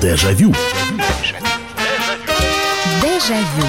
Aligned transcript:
Дежавю. 0.00 0.54
Дежавю. 3.02 3.66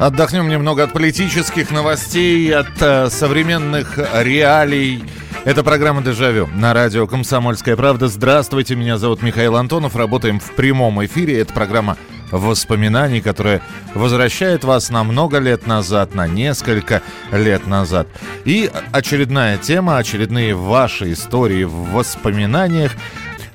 Отдохнем 0.00 0.48
немного 0.48 0.84
от 0.84 0.94
политических 0.94 1.70
новостей, 1.70 2.54
от 2.54 2.66
э, 2.80 3.10
современных 3.10 3.98
реалий. 3.98 5.04
Это 5.44 5.62
программа 5.62 6.00
«Дежавю» 6.02 6.46
на 6.54 6.72
радио 6.72 7.06
«Комсомольская 7.06 7.76
правда». 7.76 8.08
Здравствуйте, 8.08 8.76
меня 8.76 8.96
зовут 8.96 9.20
Михаил 9.20 9.56
Антонов. 9.56 9.94
Работаем 9.94 10.40
в 10.40 10.52
прямом 10.52 11.04
эфире. 11.04 11.40
Это 11.40 11.52
программа 11.52 11.98
воспоминаний, 12.38 13.20
которая 13.20 13.62
возвращает 13.94 14.64
вас 14.64 14.90
на 14.90 15.04
много 15.04 15.38
лет 15.38 15.66
назад, 15.66 16.14
на 16.14 16.26
несколько 16.26 17.02
лет 17.32 17.66
назад. 17.66 18.08
И 18.44 18.70
очередная 18.92 19.56
тема, 19.58 19.98
очередные 19.98 20.54
ваши 20.54 21.12
истории 21.12 21.64
в 21.64 21.92
воспоминаниях– 21.92 22.92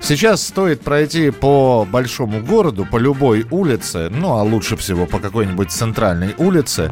Сейчас 0.01 0.47
стоит 0.47 0.81
пройти 0.81 1.29
по 1.29 1.85
большому 1.85 2.41
городу, 2.41 2.85
по 2.85 2.97
любой 2.97 3.45
улице, 3.51 4.09
ну 4.09 4.37
а 4.37 4.43
лучше 4.43 4.75
всего 4.77 5.05
по 5.05 5.19
какой-нибудь 5.19 5.71
центральной 5.71 6.33
улице. 6.37 6.91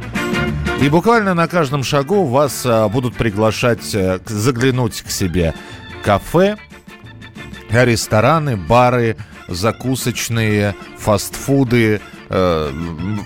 И 0.82 0.90
буквально 0.90 1.34
на 1.34 1.48
каждом 1.48 1.84
шагу 1.84 2.26
вас 2.26 2.64
а, 2.66 2.88
будут 2.88 3.16
приглашать 3.16 3.96
а, 3.96 4.20
заглянуть 4.26 5.02
к 5.02 5.10
себе 5.10 5.56
кафе, 6.04 6.58
рестораны, 7.72 8.58
бары, 8.58 9.18
закусочные, 9.48 10.76
фастфуды, 10.98 12.02
э, 12.30 12.72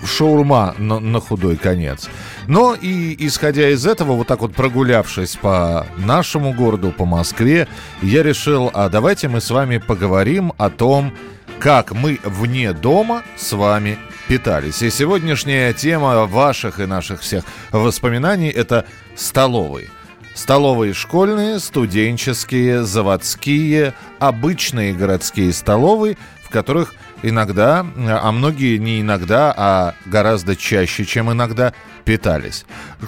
шаурма 0.06 0.74
на, 0.78 1.00
на 1.00 1.20
худой 1.20 1.56
конец. 1.56 2.08
Но 2.46 2.74
и 2.74 3.14
исходя 3.26 3.70
из 3.70 3.86
этого, 3.86 4.12
вот 4.12 4.26
так 4.26 4.40
вот 4.40 4.54
прогулявшись 4.54 5.36
по 5.36 5.86
нашему 5.98 6.52
городу, 6.52 6.92
по 6.92 7.04
Москве, 7.04 7.68
я 8.02 8.22
решил, 8.22 8.70
а 8.72 8.88
давайте 8.88 9.28
мы 9.28 9.40
с 9.40 9.50
вами 9.50 9.78
поговорим 9.78 10.52
о 10.58 10.70
том, 10.70 11.12
как 11.58 11.92
мы 11.92 12.18
вне 12.24 12.72
дома 12.72 13.22
с 13.36 13.52
вами 13.52 13.98
питались. 14.28 14.82
И 14.82 14.90
сегодняшняя 14.90 15.72
тема 15.72 16.26
ваших 16.26 16.80
и 16.80 16.86
наших 16.86 17.20
всех 17.20 17.44
воспоминаний– 17.70 18.48
это 18.50 18.84
столовые. 19.14 19.88
Столовые 20.34 20.94
школьные, 20.94 21.60
студенческие, 21.60 22.84
заводские, 22.84 23.94
обычные 24.18 24.94
городские 24.94 25.52
столовые, 25.52 26.16
в 26.42 26.48
которых 26.48 26.94
иногда, 27.22 27.86
а 27.96 28.32
многие 28.32 28.78
не 28.78 29.00
иногда, 29.02 29.54
а 29.56 29.94
гораздо 30.06 30.56
чаще, 30.56 31.04
чем 31.04 31.30
иногда, 31.30 31.74
питались. 32.04 32.64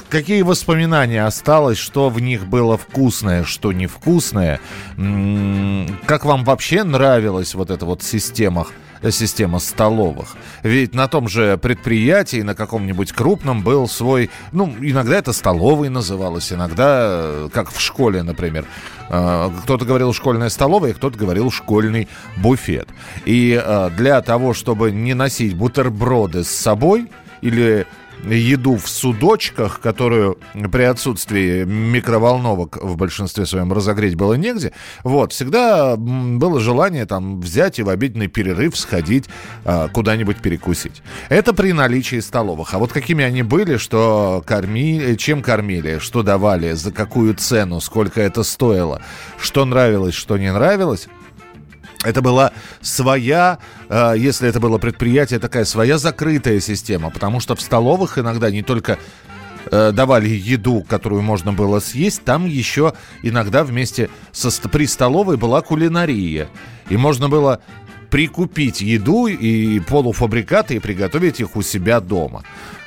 Какие 0.08 0.42
воспоминания 0.42 1.24
осталось, 1.24 1.78
что 1.78 2.10
в 2.10 2.20
них 2.20 2.46
было 2.46 2.78
вкусное, 2.78 3.42
что 3.44 3.72
невкусное? 3.72 4.60
Как 4.96 6.24
вам 6.24 6.44
вообще 6.44 6.84
нравилась 6.84 7.54
вот 7.54 7.70
эта 7.70 7.84
вот 7.86 8.02
система 8.02 8.66
система 9.10 9.58
столовых. 9.58 10.36
Ведь 10.62 10.94
на 10.94 11.08
том 11.08 11.28
же 11.28 11.58
предприятии, 11.58 12.42
на 12.42 12.54
каком-нибудь 12.54 13.12
крупном 13.12 13.62
был 13.62 13.88
свой, 13.88 14.30
ну, 14.52 14.74
иногда 14.80 15.16
это 15.16 15.32
столовый 15.32 15.88
называлось, 15.88 16.52
иногда, 16.52 17.48
как 17.52 17.70
в 17.70 17.80
школе, 17.80 18.22
например. 18.22 18.66
А, 19.08 19.52
кто-то 19.62 19.84
говорил 19.84 20.12
школьная 20.12 20.48
столовая, 20.48 20.94
кто-то 20.94 21.18
говорил 21.18 21.50
школьный 21.50 22.08
буфет. 22.36 22.88
И 23.24 23.60
а, 23.62 23.90
для 23.90 24.20
того, 24.22 24.54
чтобы 24.54 24.90
не 24.90 25.14
носить 25.14 25.54
бутерброды 25.54 26.44
с 26.44 26.48
собой 26.48 27.10
или 27.42 27.86
еду 28.26 28.76
в 28.76 28.88
судочках, 28.88 29.80
которую 29.80 30.38
при 30.72 30.82
отсутствии 30.82 31.64
микроволновок 31.64 32.82
в 32.82 32.96
большинстве 32.96 33.46
своем 33.46 33.72
разогреть 33.72 34.14
было 34.14 34.34
негде, 34.34 34.72
вот, 35.02 35.32
всегда 35.32 35.96
было 35.96 36.60
желание 36.60 37.06
там 37.06 37.40
взять 37.40 37.78
и 37.78 37.82
в 37.82 37.88
обеденный 37.88 38.28
перерыв 38.28 38.76
сходить 38.76 39.26
а, 39.64 39.88
куда-нибудь 39.88 40.38
перекусить. 40.38 41.02
Это 41.28 41.52
при 41.52 41.72
наличии 41.72 42.20
столовых. 42.20 42.74
А 42.74 42.78
вот 42.78 42.92
какими 42.92 43.24
они 43.24 43.42
были, 43.42 43.76
что 43.76 44.42
кормили, 44.46 45.14
чем 45.16 45.42
кормили, 45.42 45.98
что 45.98 46.22
давали, 46.22 46.72
за 46.72 46.92
какую 46.92 47.34
цену, 47.34 47.80
сколько 47.80 48.20
это 48.20 48.42
стоило, 48.42 49.02
что 49.38 49.64
нравилось, 49.64 50.14
что 50.14 50.38
не 50.38 50.52
нравилось, 50.52 51.08
это 52.04 52.22
была 52.22 52.52
своя, 52.80 53.58
э, 53.88 54.14
если 54.16 54.48
это 54.48 54.60
было 54.60 54.78
предприятие, 54.78 55.40
такая 55.40 55.64
своя 55.64 55.98
закрытая 55.98 56.60
система, 56.60 57.10
потому 57.10 57.40
что 57.40 57.56
в 57.56 57.60
столовых 57.60 58.18
иногда 58.18 58.50
не 58.50 58.62
только 58.62 58.98
э, 59.70 59.92
давали 59.92 60.28
еду, 60.28 60.84
которую 60.88 61.22
можно 61.22 61.52
было 61.52 61.80
съесть, 61.80 62.22
там 62.24 62.46
еще 62.46 62.92
иногда 63.22 63.64
вместе 63.64 64.10
со 64.32 64.50
при 64.68 64.86
столовой 64.86 65.36
была 65.36 65.62
кулинария, 65.62 66.48
и 66.88 66.96
можно 66.96 67.28
было 67.28 67.60
прикупить 68.10 68.80
еду 68.80 69.26
и 69.26 69.80
полуфабрикаты 69.80 70.76
и 70.76 70.78
приготовить 70.78 71.40
их 71.40 71.56
у 71.56 71.62
себя 71.62 72.00
дома. 72.00 72.44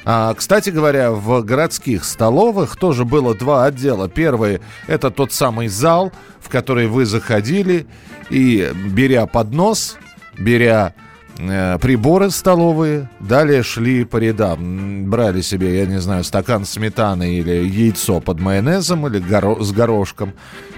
А, 0.10 0.34
кстати 0.36 0.70
говоря, 0.70 1.12
в 1.12 1.42
городских 1.42 2.06
столовых 2.06 2.78
тоже 2.78 3.04
было 3.04 3.36
два 3.36 3.66
отдела. 3.66 4.08
Первый– 4.08 4.62
это 4.88 5.12
тот 5.12 5.34
самый 5.34 5.68
зал, 5.68 6.14
в 6.40 6.48
который 6.48 6.88
вы 6.88 7.06
заходили 7.06 7.88
и, 8.30 8.72
беря 8.74 9.26
поднос, 9.26 9.98
беря 10.38 10.94
э, 11.38 11.78
приборы 11.82 12.30
столовые, 12.30 13.10
далее 13.20 13.64
шли 13.64 14.06
по 14.06 14.16
рядам. 14.16 15.10
Брали 15.10 15.42
себе, 15.42 15.78
я 15.78 15.86
не 15.86 16.00
знаю, 16.00 16.24
стакан 16.24 16.64
сметаны 16.64 17.40
или 17.40 17.68
яйцо 17.68 18.22
под 18.22 18.40
майонезом 18.40 19.08
или 19.08 19.20
горо- 19.20 19.62
с 19.62 19.74
горошком. 19.74 20.32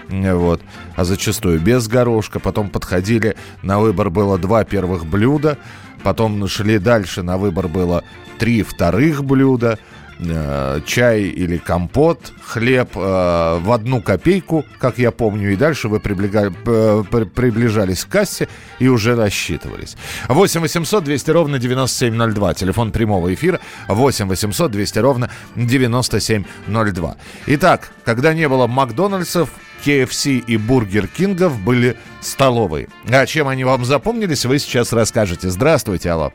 Вот. 0.09 0.59
А 0.95 1.03
зачастую 1.03 1.59
без 1.59 1.87
горошка. 1.87 2.39
Потом 2.39 2.71
подходили, 2.71 3.37
на 3.61 3.77
выбор 3.77 4.09
было 4.09 4.39
два 4.39 4.63
первых 4.63 5.05
блюда. 5.05 5.59
Потом 6.03 6.47
шли 6.47 6.79
дальше, 6.79 7.23
на 7.23 7.37
выбор 7.37 7.67
было 7.67 8.03
три 8.37 8.63
вторых 8.63 9.23
блюда, 9.23 9.77
э, 10.19 10.81
чай 10.85 11.21
или 11.21 11.57
компот, 11.57 12.31
хлеб 12.45 12.89
э, 12.95 13.59
в 13.59 13.71
одну 13.71 14.01
копейку, 14.01 14.65
как 14.79 14.97
я 14.97 15.11
помню, 15.11 15.53
и 15.53 15.55
дальше 15.55 15.87
вы 15.87 15.99
приближали, 15.99 16.51
э, 16.65 17.25
приближались 17.25 18.05
к 18.05 18.09
кассе 18.09 18.47
и 18.79 18.87
уже 18.87 19.15
рассчитывались. 19.15 19.97
8 20.27 20.61
800 20.61 21.03
200 21.03 21.31
ровно 21.31 21.59
9702, 21.59 22.53
телефон 22.53 22.91
прямого 22.91 23.33
эфира 23.33 23.59
8 23.87 24.27
800 24.27 24.71
200 24.71 24.99
ровно 24.99 25.29
9702. 25.55 27.15
Итак, 27.47 27.91
когда 28.05 28.33
не 28.33 28.47
было 28.47 28.67
Макдональдсов, 28.67 29.49
KFC 29.85 30.39
и 30.39 30.57
Бургер 30.57 31.07
Кингов 31.07 31.59
были 31.59 31.95
столовые. 32.21 32.89
А 33.09 33.25
чем 33.25 33.47
они 33.47 33.63
вам 33.63 33.85
запомнились, 33.85 34.45
вы 34.45 34.59
сейчас 34.59 34.91
расскажете. 34.91 35.49
Здравствуйте, 35.49 36.09
Алла. 36.09 36.33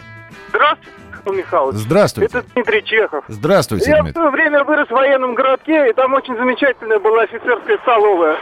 Здравствуйте. 0.48 1.03
Михайлович. 1.32 1.76
Здравствуйте. 1.78 2.38
Это 2.38 2.46
Дмитрий 2.54 2.84
Чехов. 2.84 3.24
Здравствуйте, 3.28 3.90
Я 3.90 4.02
Дмитрий. 4.02 4.12
в 4.12 4.14
свое 4.14 4.30
время 4.30 4.64
вырос 4.64 4.88
в 4.88 4.92
военном 4.92 5.34
городке, 5.34 5.90
и 5.90 5.92
там 5.92 6.14
очень 6.14 6.36
замечательная 6.36 6.98
была 6.98 7.22
офицерская 7.22 7.78
столовая. 7.78 8.36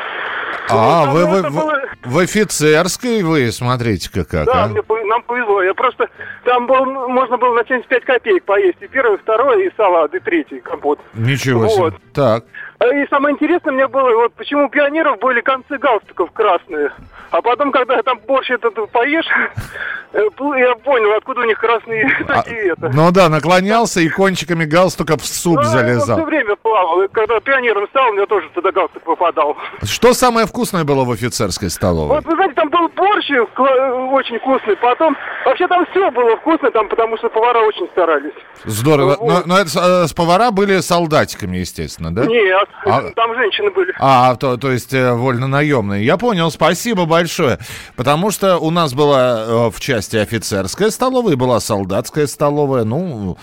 А, 0.70 1.06
Ну, 1.06 1.12
вы, 1.12 1.26
вы, 1.26 1.42
было- 1.50 1.82
в 2.04 2.18
офицерской 2.18 3.22
вы, 3.22 3.50
смотрите-ка 3.52 4.24
как, 4.24 4.46
Да, 4.46 4.64
а? 4.64 4.68
мне 4.68 4.80
нам 5.06 5.22
повезло. 5.22 5.62
Я 5.62 5.74
просто... 5.74 6.08
Там 6.44 6.66
был, 6.66 6.84
можно 7.08 7.36
было 7.36 7.54
на 7.54 7.64
75 7.66 8.04
копеек 8.04 8.44
поесть. 8.44 8.78
И 8.80 8.86
первый, 8.86 9.16
и 9.16 9.20
второй, 9.20 9.66
и 9.66 9.72
салат, 9.76 10.14
и 10.14 10.20
третий 10.20 10.60
компот. 10.60 10.98
Ничего 11.14 11.66
себе. 11.68 11.82
Вот. 11.82 11.94
Так. 12.14 12.44
А 12.82 12.94
И 12.94 13.06
самое 13.08 13.34
интересное 13.34 13.72
мне 13.72 13.86
было, 13.86 14.10
вот 14.14 14.34
почему 14.34 14.66
у 14.66 14.68
пионеров 14.68 15.18
были 15.20 15.40
концы 15.40 15.78
галстуков 15.78 16.32
красные. 16.32 16.90
А 17.30 17.40
потом, 17.40 17.70
когда 17.70 17.94
я 17.96 18.02
там 18.02 18.18
борщ 18.26 18.50
этот 18.50 18.74
поешь, 18.90 19.24
э, 20.12 20.18
я 20.58 20.74
понял, 20.76 21.12
откуда 21.16 21.40
у 21.40 21.44
них 21.44 21.58
красные 21.58 22.10
такие 22.26 22.72
это. 22.72 22.90
Ну 22.92 23.10
да, 23.12 23.28
наклонялся 23.28 24.00
и 24.00 24.08
кончиками 24.08 24.64
галстука 24.64 25.16
в 25.16 25.24
суп 25.24 25.58
А, 25.58 25.60
он 25.60 25.64
все 25.66 25.78
залезал. 25.78 26.24
время 26.24 26.56
плавал. 26.56 27.08
Когда 27.12 27.40
пионером 27.40 27.86
стал, 27.88 28.10
у 28.10 28.12
меня 28.14 28.26
тоже 28.26 28.48
туда 28.50 28.72
галстук 28.72 29.02
попадал. 29.04 29.56
Что 29.82 30.12
самое 30.12 30.46
вкусное 30.46 30.84
было 30.84 31.04
в 31.04 31.10
офицерской 31.12 31.70
столовой? 31.70 32.16
Вот, 32.16 32.24
вы 32.24 32.34
знаете, 32.34 32.54
там 32.54 32.68
был 32.68 32.88
борщ 32.88 33.30
э, 33.30 33.46
кла- 33.56 34.10
очень 34.12 34.38
вкусный. 34.40 34.76
Потом, 34.76 35.16
вообще 35.46 35.68
там 35.68 35.86
все 35.92 36.10
было 36.10 36.36
вкусно, 36.36 36.70
там, 36.70 36.88
потому 36.88 37.16
что 37.16 37.28
повара 37.30 37.60
очень 37.60 37.86
старались. 37.92 38.34
Здорово. 38.64 39.16
Но, 39.20 39.24
вот. 39.26 39.46
но 39.46 39.58
это, 39.58 39.70
э, 40.04 40.06
с 40.06 40.12
повара 40.12 40.50
были 40.50 40.80
солдатиками, 40.80 41.56
естественно, 41.58 42.14
да? 42.14 42.26
Нет, 42.26 42.68
А- 42.84 43.10
там 43.16 43.34
женщины 43.34 43.70
были. 43.70 43.92
А, 43.98 44.34
то, 44.36 44.56
то 44.56 44.70
есть 44.70 44.92
э, 44.92 45.12
вольно-наемные. 45.12 46.04
Я 46.04 46.16
понял, 46.16 46.50
спасибо 46.50 47.06
большое. 47.06 47.58
Потому 47.96 48.30
что 48.30 48.58
у 48.58 48.70
нас 48.70 48.94
была 48.94 49.44
э, 49.46 49.70
в 49.70 49.80
части 49.80 50.16
офицерская 50.16 50.90
столовая, 50.90 51.36
была 51.36 51.60
солдатская 51.60 52.26
столовая. 52.26 52.84
Ну, 52.84 53.36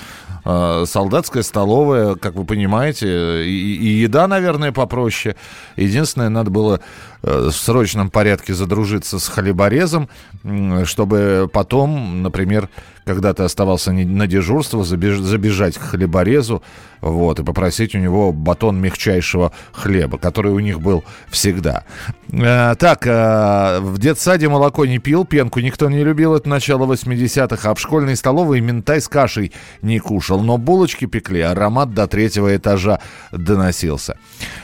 э, 0.46 0.84
солдатская 0.86 1.44
столовая, 1.44 2.16
как 2.16 2.36
вы 2.36 2.46
понимаете, 2.46 3.46
и, 3.46 3.76
и 3.76 3.88
еда, 4.02 4.28
наверное, 4.28 4.72
попроще. 4.72 5.36
Единственное, 5.76 6.30
надо 6.30 6.52
было 6.52 6.82
в 7.22 7.52
срочном 7.52 8.10
порядке 8.10 8.54
задружиться 8.54 9.20
с 9.20 9.28
хлеборезом, 9.28 10.10
чтобы 10.86 11.50
потом, 11.52 12.22
например, 12.22 12.70
когда 13.10 13.34
ты 13.34 13.42
оставался 13.44 13.92
на 13.92 14.28
дежурство, 14.28 14.84
забежать 14.84 15.78
к 15.78 15.82
хлеборезу, 15.82 16.62
вот, 17.02 17.40
и 17.40 17.44
попросить 17.44 17.96
у 17.96 17.98
него 17.98 18.32
батон 18.32 18.80
мягчайшего 18.80 19.52
хлеба, 19.72 20.18
который 20.18 20.52
у 20.52 20.60
них 20.60 20.80
был 20.82 21.04
всегда. 21.30 21.86
Э, 22.32 22.76
так, 22.78 23.08
э, 23.08 23.80
в 23.80 23.98
детсаде 23.98 24.48
молоко 24.50 24.86
не 24.86 25.00
пил, 25.00 25.26
пенку 25.26 25.60
никто 25.60 25.90
не 25.90 26.04
любил, 26.04 26.36
это 26.36 26.48
начало 26.50 26.86
80-х, 26.86 27.72
а 27.72 27.74
в 27.74 27.80
школьной 27.80 28.16
столовой 28.16 28.62
ментай 28.62 29.02
с 29.02 29.08
кашей 29.08 29.54
не 29.82 30.00
кушал, 30.00 30.42
но 30.42 30.58
булочки 30.58 31.06
пекли, 31.06 31.42
аромат 31.42 31.94
до 31.94 32.06
третьего 32.06 32.56
этажа 32.56 33.00
доносился. 33.32 34.18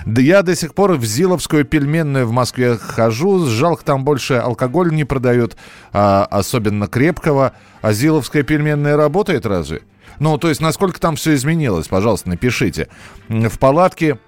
Да 0.06 0.22
я 0.22 0.44
до 0.44 0.56
сих 0.56 0.76
пор 0.76 0.94
в 0.94 1.06
Зиловскую 1.06 1.66
пельменную 1.66 2.28
в 2.28 2.32
Москве 2.32 2.45
хожу, 2.54 3.46
жалко, 3.48 3.84
там 3.84 4.04
больше 4.04 4.36
алкоголь 4.36 4.94
не 4.94 5.04
продают, 5.04 5.56
а, 5.94 6.26
особенно 6.26 6.88
крепкого, 6.88 7.54
а 7.82 7.94
Зиловская 7.94 8.44
пельменная 8.44 8.98
работает 8.98 9.46
разве? 9.46 9.82
Ну, 10.20 10.38
то 10.38 10.50
есть, 10.50 10.62
насколько 10.62 11.00
там 11.00 11.16
все 11.16 11.34
изменилось, 11.36 11.88
пожалуйста, 11.88 12.30
напишите. 12.30 12.88
В 13.28 13.60
палатке 13.60 14.20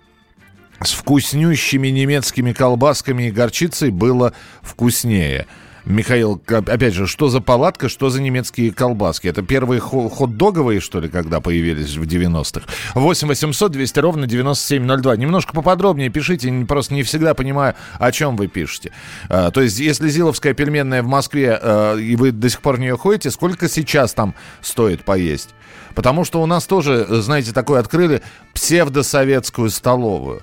с 0.81 0.91
вкуснющими 0.91 1.87
немецкими 1.87 2.53
колбасками 2.53 3.23
и 3.23 3.31
горчицей 3.31 3.89
было 3.89 4.33
вкуснее. 4.61 5.47
Михаил, 5.87 6.41
опять 6.47 6.93
же, 6.93 7.07
что 7.07 7.29
за 7.29 7.39
палатка, 7.39 7.87
что 7.87 8.09
за 8.09 8.21
немецкие 8.21 8.73
колбаски? 8.73 9.27
Это 9.27 9.41
первые 9.41 9.79
хот-договые, 9.79 10.81
что 10.81 10.99
ли, 10.99 11.07
когда 11.07 11.39
появились 11.39 11.95
в 11.95 12.03
90-х? 12.03 12.65
8 12.93 13.27
800 13.27 13.71
200 13.71 13.99
ровно 13.99 14.27
9702. 14.27 15.15
Немножко 15.15 15.53
поподробнее 15.53 16.09
пишите, 16.09 16.51
просто 16.67 16.93
не 16.93 17.03
всегда 17.03 17.33
понимаю, 17.33 17.75
о 17.99 18.11
чем 18.11 18.35
вы 18.35 18.47
пишете. 18.47 18.91
А, 19.29 19.49
то 19.49 19.61
есть, 19.61 19.79
если 19.79 20.09
Зиловская 20.09 20.53
пельменная 20.53 21.01
в 21.03 21.07
Москве, 21.07 21.57
а, 21.61 21.95
и 21.95 22.17
вы 22.17 22.31
до 22.31 22.49
сих 22.49 22.61
пор 22.61 22.75
в 22.75 22.79
нее 22.79 22.97
ходите, 22.97 23.31
сколько 23.31 23.69
сейчас 23.69 24.13
там 24.13 24.35
стоит 24.61 25.05
поесть? 25.05 25.51
Потому 25.95 26.25
что 26.25 26.41
у 26.41 26.45
нас 26.45 26.65
тоже, 26.65 27.07
знаете, 27.21 27.53
такое 27.53 27.79
открыли 27.79 28.21
псевдосоветскую 28.53 29.69
столовую. 29.69 30.41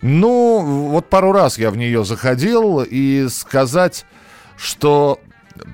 Ну, 0.00 0.88
вот 0.90 1.10
пару 1.10 1.32
раз 1.32 1.58
я 1.58 1.70
в 1.70 1.76
нее 1.76 2.02
заходил, 2.04 2.82
и 2.82 3.26
сказать 3.30 4.06
что 4.56 5.20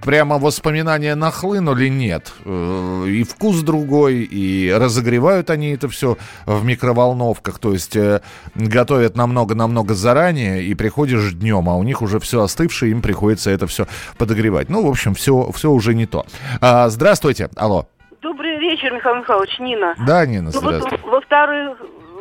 прямо 0.02 0.38
воспоминания 0.38 1.14
нахлынули, 1.14 1.88
нет. 1.88 2.32
Э, 2.44 3.04
и 3.06 3.24
вкус 3.24 3.62
другой, 3.62 4.22
и 4.22 4.72
разогревают 4.72 5.50
они 5.50 5.70
это 5.70 5.88
все 5.88 6.16
в 6.46 6.64
микроволновках, 6.64 7.58
то 7.58 7.72
есть 7.72 7.96
э, 7.96 8.20
готовят 8.54 9.16
намного-намного 9.16 9.94
заранее, 9.94 10.62
и 10.62 10.74
приходишь 10.74 11.32
днем, 11.32 11.68
а 11.68 11.76
у 11.76 11.82
них 11.82 12.02
уже 12.02 12.20
все 12.20 12.42
остывшее, 12.42 12.92
им 12.92 13.02
приходится 13.02 13.50
это 13.50 13.66
все 13.66 13.86
подогревать. 14.18 14.68
Ну, 14.68 14.86
в 14.86 14.90
общем, 14.90 15.14
все, 15.14 15.50
все 15.52 15.70
уже 15.70 15.94
не 15.94 16.06
то. 16.06 16.24
А, 16.60 16.88
здравствуйте, 16.88 17.48
алло. 17.56 17.86
Добрый 18.20 18.58
вечер, 18.58 18.92
Михаил 18.92 19.16
Михайлович, 19.16 19.58
Нина. 19.58 19.94
Да, 20.06 20.24
Нина, 20.26 20.50
здравствуйте. 20.50 20.98
Ну, 21.02 21.10
вот 21.10 21.12
во, 21.12 21.20
второй, 21.20 21.74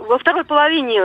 во 0.08 0.18
второй 0.18 0.44
половине 0.46 1.00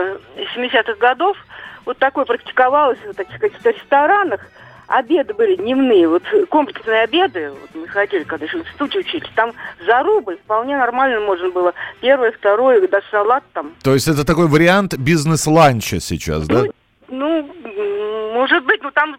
70-х 0.55 0.95
годов 0.99 1.37
вот 1.85 1.97
такое 1.99 2.25
практиковалось 2.25 2.97
в 2.99 3.13
таких 3.13 3.39
каких-то 3.39 3.69
ресторанах, 3.69 4.41
обеды 4.87 5.33
были 5.33 5.55
дневные, 5.55 6.07
вот 6.07 6.23
комплексные 6.49 7.03
обеды, 7.03 7.51
вот 7.51 7.69
мы 7.75 7.87
ходили, 7.87 8.23
когда 8.23 8.45
еще 8.45 8.57
в 8.57 8.61
институте 8.61 8.99
учились, 8.99 9.29
там 9.35 9.53
за 9.85 10.03
рубль 10.03 10.37
вполне 10.43 10.77
нормально 10.77 11.19
можно 11.19 11.49
было 11.49 11.73
первое, 12.01 12.31
второе, 12.31 12.85
даже 12.87 13.05
салат 13.11 13.43
там. 13.53 13.73
То 13.83 13.93
есть 13.93 14.07
это 14.07 14.25
такой 14.25 14.47
вариант 14.47 14.97
бизнес-ланча 14.97 15.99
сейчас, 15.99 16.47
да? 16.47 16.63
Ну, 16.63 16.71
ну, 17.09 18.33
может 18.33 18.65
быть, 18.65 18.81
но 18.81 18.91
там 18.91 19.15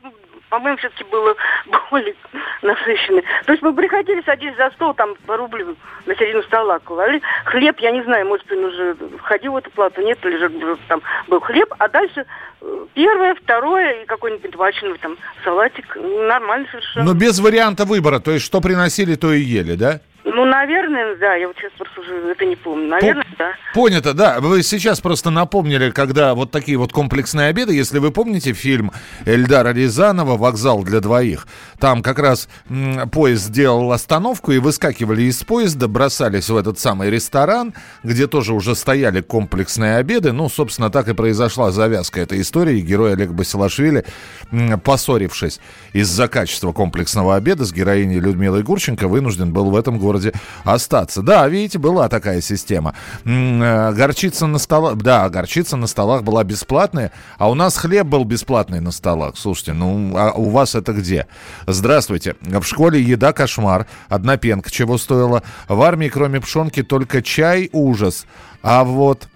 по-моему, 0.49 0.79
все-таки 0.79 1.05
было 1.05 1.35
более 1.91 2.15
насыщенно. 2.63 3.23
То 3.45 3.53
есть 3.53 3.63
мы 3.63 3.75
приходили, 3.75 4.23
садились 4.23 4.57
за 4.57 4.71
стол, 4.71 4.95
там 4.95 5.15
по 5.27 5.37
рублю 5.37 5.77
на 6.07 6.15
середину 6.15 6.43
стола 6.45 6.79
клали. 6.79 7.21
Хлеб, 7.45 7.79
я 7.81 7.91
не 7.91 8.03
знаю, 8.03 8.27
может, 8.27 8.51
он 8.51 8.65
уже 8.65 8.97
входил 9.19 9.53
в 9.53 9.57
эту 9.57 9.71
плату, 9.71 10.03
нет, 10.03 10.19
или 10.25 10.37
же 10.39 10.79
там 10.89 11.03
был 11.27 11.41
хлеб, 11.41 11.73
а 11.79 11.89
дальше 11.89 12.27
э, 12.61 12.87
первое, 12.95 13.35
второе 13.35 14.03
и 14.03 14.07
какой-нибудь 14.07 14.55
вачный 14.57 14.97
там 14.99 15.17
салатик. 15.45 15.97
Нормально 15.97 16.67
совершенно. 16.71 17.07
Но 17.07 17.15
без 17.15 17.39
варианта 17.39 17.85
выбора, 17.85 18.21
то 18.21 18.31
есть 18.31 18.45
что 18.45 18.61
приносили, 18.61 19.15
то 19.15 19.33
и 19.33 19.41
ели, 19.41 19.75
да? 19.75 20.01
Ну, 20.35 20.45
наверное, 20.45 21.17
да. 21.17 21.35
Я 21.35 21.47
вот 21.49 21.57
сейчас 21.57 21.73
просто 21.79 22.01
уже 22.01 22.31
это 22.31 22.45
не 22.45 22.57
помню. 22.57 22.89
Наверное, 22.89 23.25
По- 23.25 23.37
да. 23.39 23.51
Понято, 23.75 24.13
да. 24.15 24.41
Вы 24.41 24.63
сейчас 24.63 25.01
просто 25.01 25.31
напомнили, 25.31 25.91
когда 25.91 26.35
вот 26.35 26.51
такие 26.51 26.77
вот 26.77 26.93
комплексные 26.93 27.49
обеды, 27.49 27.75
если 27.75 27.99
вы 27.99 28.11
помните 28.11 28.53
фильм 28.53 28.93
Эльдара 29.25 29.73
Рязанова 29.73 30.37
«Вокзал 30.37 30.83
для 30.83 31.01
двоих», 31.01 31.47
там 31.79 32.03
как 32.03 32.19
раз 32.19 32.49
м, 32.69 33.09
поезд 33.11 33.45
сделал 33.45 33.91
остановку 33.93 34.53
и 34.53 34.59
выскакивали 34.59 35.23
из 35.23 35.43
поезда, 35.45 35.89
бросались 35.89 36.51
в 36.51 36.57
этот 36.57 36.79
самый 36.79 37.11
ресторан, 37.11 37.73
где 38.03 38.27
тоже 38.27 38.53
уже 38.53 38.75
стояли 38.75 39.21
комплексные 39.21 39.97
обеды. 39.97 40.33
Ну, 40.33 40.49
собственно, 40.49 40.91
так 40.91 41.09
и 41.09 41.15
произошла 41.15 41.71
завязка 41.71 42.21
этой 42.21 42.41
истории. 42.43 42.81
Герой 42.81 43.13
Олег 43.15 43.31
Басилашвили, 43.31 44.05
м, 44.53 44.79
поссорившись 44.81 45.61
из-за 45.93 46.29
качества 46.29 46.73
комплексного 46.73 47.35
обеда 47.37 47.65
с 47.65 47.73
героиней 47.73 48.19
Людмилой 48.21 48.63
Гурченко, 48.63 49.09
вынужден 49.09 49.53
был 49.53 49.71
в 49.71 49.77
этом 49.77 49.99
городе 49.99 50.18
городе 50.19 50.33
остаться. 50.65 51.23
Да, 51.23 51.49
видите, 51.49 51.79
была 51.79 52.09
такая 52.09 52.41
система. 52.41 52.95
Э, 53.25 53.93
горчица 53.93 54.47
на 54.47 54.59
столах, 54.59 54.97
да, 54.97 55.29
горчица 55.29 55.77
на 55.77 55.87
столах 55.87 56.23
была 56.23 56.45
бесплатная, 56.45 57.13
а 57.39 57.51
у 57.51 57.55
нас 57.55 57.77
хлеб 57.77 58.07
был 58.07 58.25
бесплатный 58.25 58.81
на 58.81 58.91
столах. 58.91 59.37
Слушайте, 59.37 59.73
ну, 59.73 60.17
а 60.17 60.33
у 60.33 60.51
вас 60.51 60.75
это 60.75 60.93
где? 60.93 61.27
Здравствуйте. 61.67 62.37
В 62.41 62.63
школе 62.65 63.01
еда 63.01 63.33
кошмар. 63.33 63.87
Одна 64.09 64.37
пенка 64.37 64.71
чего 64.71 64.99
стоила. 64.99 65.43
В 65.69 65.81
армии, 65.83 66.09
кроме 66.09 66.41
пшенки, 66.41 66.83
только 66.83 67.23
чай 67.23 67.69
ужас. 67.73 68.27
А 68.63 68.85
вот 68.85 69.29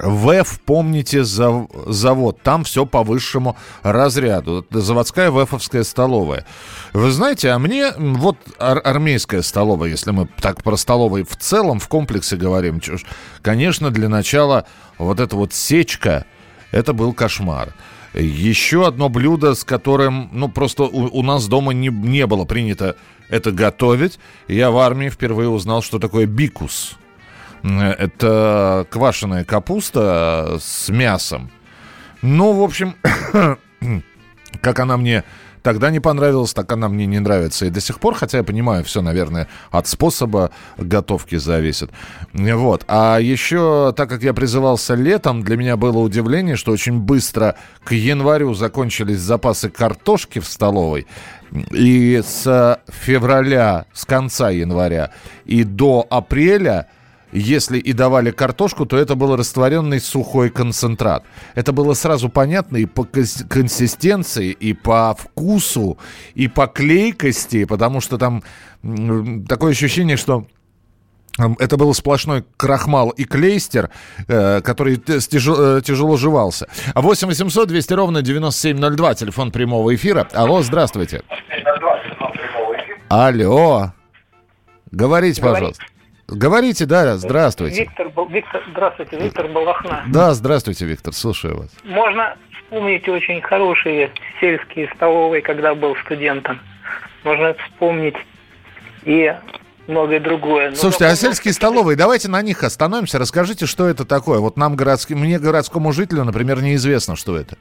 ВЭФ, 0.00 0.60
помните, 0.64 1.24
завод. 1.24 2.38
Там 2.42 2.64
все 2.64 2.86
по 2.86 3.02
высшему 3.02 3.56
разряду. 3.82 4.66
Заводская 4.70 5.30
ВЭФовская 5.30 5.82
столовая. 5.82 6.46
Вы 6.92 7.10
знаете, 7.10 7.50
а 7.50 7.58
мне 7.58 7.92
вот 7.98 8.36
ар- 8.58 8.80
армейская 8.84 9.42
столовая, 9.42 9.90
если 9.90 10.10
мы 10.10 10.28
так 10.40 10.62
про 10.62 10.76
столовые 10.76 11.24
в 11.24 11.36
целом 11.36 11.80
в 11.80 11.88
комплексе 11.88 12.36
говорим, 12.36 12.80
чушь, 12.80 13.04
конечно, 13.42 13.90
для 13.90 14.08
начала 14.08 14.66
вот 14.98 15.20
эта 15.20 15.36
вот 15.36 15.52
сечка, 15.52 16.24
это 16.70 16.92
был 16.92 17.12
кошмар. 17.12 17.74
Еще 18.14 18.86
одно 18.86 19.08
блюдо, 19.08 19.54
с 19.54 19.64
которым, 19.64 20.30
ну, 20.32 20.48
просто 20.48 20.84
у, 20.84 21.18
у 21.18 21.22
нас 21.22 21.46
дома 21.46 21.72
не, 21.72 21.88
не 21.88 22.26
было 22.26 22.44
принято 22.44 22.96
это 23.28 23.52
готовить. 23.52 24.18
Я 24.48 24.70
в 24.70 24.78
армии 24.78 25.10
впервые 25.10 25.48
узнал, 25.48 25.82
что 25.82 25.98
такое 25.98 26.26
бикус. 26.26 26.96
Это 27.62 28.86
квашеная 28.90 29.44
капуста 29.44 30.58
с 30.60 30.88
мясом. 30.88 31.50
Ну, 32.22 32.52
в 32.52 32.62
общем, 32.62 32.94
как 34.60 34.80
она 34.80 34.96
мне 34.96 35.24
тогда 35.62 35.90
не 35.90 36.00
понравилась, 36.00 36.54
так 36.54 36.72
она 36.72 36.88
мне 36.88 37.06
не 37.06 37.18
нравится 37.18 37.66
и 37.66 37.70
до 37.70 37.80
сих 37.80 38.00
пор, 38.00 38.14
хотя 38.14 38.38
я 38.38 38.44
понимаю, 38.44 38.84
все, 38.84 39.02
наверное, 39.02 39.48
от 39.70 39.86
способа 39.86 40.50
готовки 40.76 41.36
зависит. 41.36 41.90
Вот. 42.32 42.84
А 42.88 43.18
еще, 43.18 43.92
так 43.96 44.08
как 44.08 44.22
я 44.22 44.32
призывался 44.32 44.94
летом, 44.94 45.42
для 45.42 45.56
меня 45.56 45.76
было 45.76 45.98
удивление, 45.98 46.56
что 46.56 46.72
очень 46.72 47.00
быстро 47.00 47.56
к 47.84 47.92
январю 47.92 48.54
закончились 48.54 49.18
запасы 49.18 49.68
картошки 49.68 50.38
в 50.38 50.46
столовой. 50.46 51.06
И 51.70 52.22
с 52.24 52.80
февраля, 52.88 53.86
с 53.92 54.04
конца 54.04 54.50
января 54.50 55.10
и 55.44 55.64
до 55.64 56.06
апреля 56.08 56.88
если 57.32 57.78
и 57.78 57.92
давали 57.92 58.30
картошку, 58.30 58.86
то 58.86 58.96
это 58.96 59.14
был 59.14 59.36
растворенный 59.36 60.00
сухой 60.00 60.50
концентрат. 60.50 61.24
Это 61.54 61.72
было 61.72 61.94
сразу 61.94 62.28
понятно 62.28 62.76
и 62.76 62.86
по 62.86 63.04
консистенции, 63.04 64.50
и 64.50 64.72
по 64.72 65.14
вкусу, 65.14 65.98
и 66.34 66.48
по 66.48 66.66
клейкости, 66.66 67.64
потому 67.64 68.00
что 68.00 68.18
там 68.18 68.42
такое 69.46 69.72
ощущение, 69.72 70.16
что 70.16 70.46
это 71.58 71.76
был 71.76 71.94
сплошной 71.94 72.44
крахмал 72.56 73.10
и 73.10 73.24
клейстер, 73.24 73.90
э, 74.26 74.60
который 74.60 74.96
тяжело, 74.96 75.78
э, 75.78 75.82
тяжело 75.82 76.16
жевался. 76.16 76.68
8 76.94 77.28
800 77.28 77.68
200 77.68 77.92
ровно 77.92 78.22
9702, 78.22 79.14
телефон 79.14 79.52
прямого 79.52 79.94
эфира. 79.94 80.26
Алло, 80.32 80.62
здравствуйте. 80.62 81.22
Алло. 83.08 83.92
Говорите, 84.90 85.40
пожалуйста. 85.40 85.84
Говорите, 86.28 86.84
да, 86.84 87.16
здравствуйте. 87.16 87.84
Виктор, 87.84 88.10
Виктор, 88.28 88.62
здравствуйте, 88.70 89.18
Виктор 89.18 89.48
Балахна. 89.48 90.04
Да, 90.08 90.34
здравствуйте, 90.34 90.84
Виктор, 90.84 91.14
слушаю 91.14 91.56
вас. 91.56 91.70
Можно 91.84 92.36
вспомнить 92.52 93.08
очень 93.08 93.40
хорошие 93.40 94.10
сельские 94.38 94.90
столовые, 94.94 95.40
когда 95.40 95.74
был 95.74 95.96
студентом. 96.04 96.60
Можно 97.24 97.54
вспомнить 97.54 98.16
и 99.04 99.34
многое 99.86 100.20
другое. 100.20 100.74
Слушайте, 100.74 101.06
а 101.06 101.16
сельские 101.16 101.54
столовые, 101.54 101.96
давайте 101.96 102.28
на 102.28 102.42
них 102.42 102.62
остановимся. 102.62 103.18
Расскажите, 103.18 103.64
что 103.64 103.88
это 103.88 104.04
такое. 104.04 104.38
Вот 104.38 104.58
нам, 104.58 104.76
городским, 104.76 105.20
мне, 105.20 105.38
городскому 105.38 105.92
жителю, 105.92 106.24
например, 106.24 106.60
неизвестно, 106.60 107.16
что 107.16 107.38
это. 107.38 107.56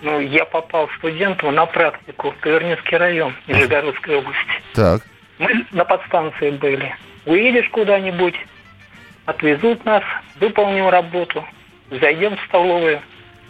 Ну, 0.00 0.18
я 0.18 0.46
попал 0.46 0.88
студентом 0.96 1.54
на 1.54 1.66
практику 1.66 2.30
в 2.30 2.42
Тавернинский 2.42 2.96
район 2.96 3.34
Нижегородской 3.46 4.16
области. 4.16 4.62
Так. 4.72 5.02
Мы 5.38 5.66
на 5.72 5.84
подстанции 5.84 6.52
были. 6.52 6.94
Уедешь 7.26 7.68
куда-нибудь, 7.70 8.34
отвезут 9.26 9.84
нас, 9.84 10.02
выполним 10.38 10.88
работу, 10.88 11.44
зайдем 11.90 12.36
в 12.36 12.44
столовую. 12.46 13.00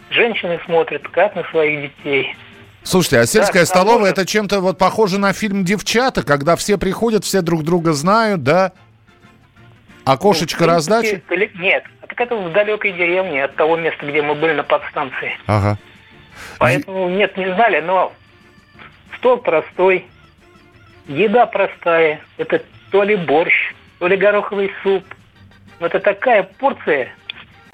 Женщины 0.09 0.59
смотрят, 0.65 1.07
как 1.07 1.35
на 1.35 1.43
своих 1.45 1.83
детей. 1.83 2.35
Слушайте, 2.83 3.19
а 3.19 3.25
сельская 3.25 3.61
да, 3.61 3.65
столовая 3.65 4.11
это 4.11 4.25
чем-то 4.25 4.59
вот 4.59 4.77
похоже 4.77 5.19
на 5.19 5.33
фильм 5.33 5.63
«Девчата», 5.63 6.23
когда 6.23 6.55
все 6.55 6.77
приходят, 6.77 7.23
все 7.23 7.41
друг 7.41 7.63
друга 7.63 7.93
знают, 7.93 8.43
да? 8.43 8.73
Окошечко 10.03 10.63
ну, 10.63 10.69
раздачи? 10.69 11.23
Нет, 11.29 11.85
а 12.01 12.07
так 12.07 12.19
это 12.19 12.35
в 12.35 12.51
далекой 12.51 12.91
деревне 12.91 13.43
от 13.45 13.55
того 13.55 13.77
места, 13.77 14.05
где 14.05 14.21
мы 14.21 14.33
были 14.33 14.53
на 14.53 14.63
подстанции. 14.63 15.37
Ага. 15.45 15.77
Поэтому, 16.57 17.07
нет, 17.09 17.37
не 17.37 17.53
знали, 17.53 17.81
но 17.81 18.11
стол 19.17 19.37
простой, 19.37 20.07
еда 21.07 21.45
простая. 21.45 22.21
Это 22.37 22.63
то 22.91 23.03
ли 23.03 23.15
борщ, 23.15 23.73
то 23.99 24.07
ли 24.07 24.17
гороховый 24.17 24.71
суп. 24.83 25.03
Но 25.79 25.87
это 25.87 25.99
такая 25.99 26.43
порция, 26.43 27.13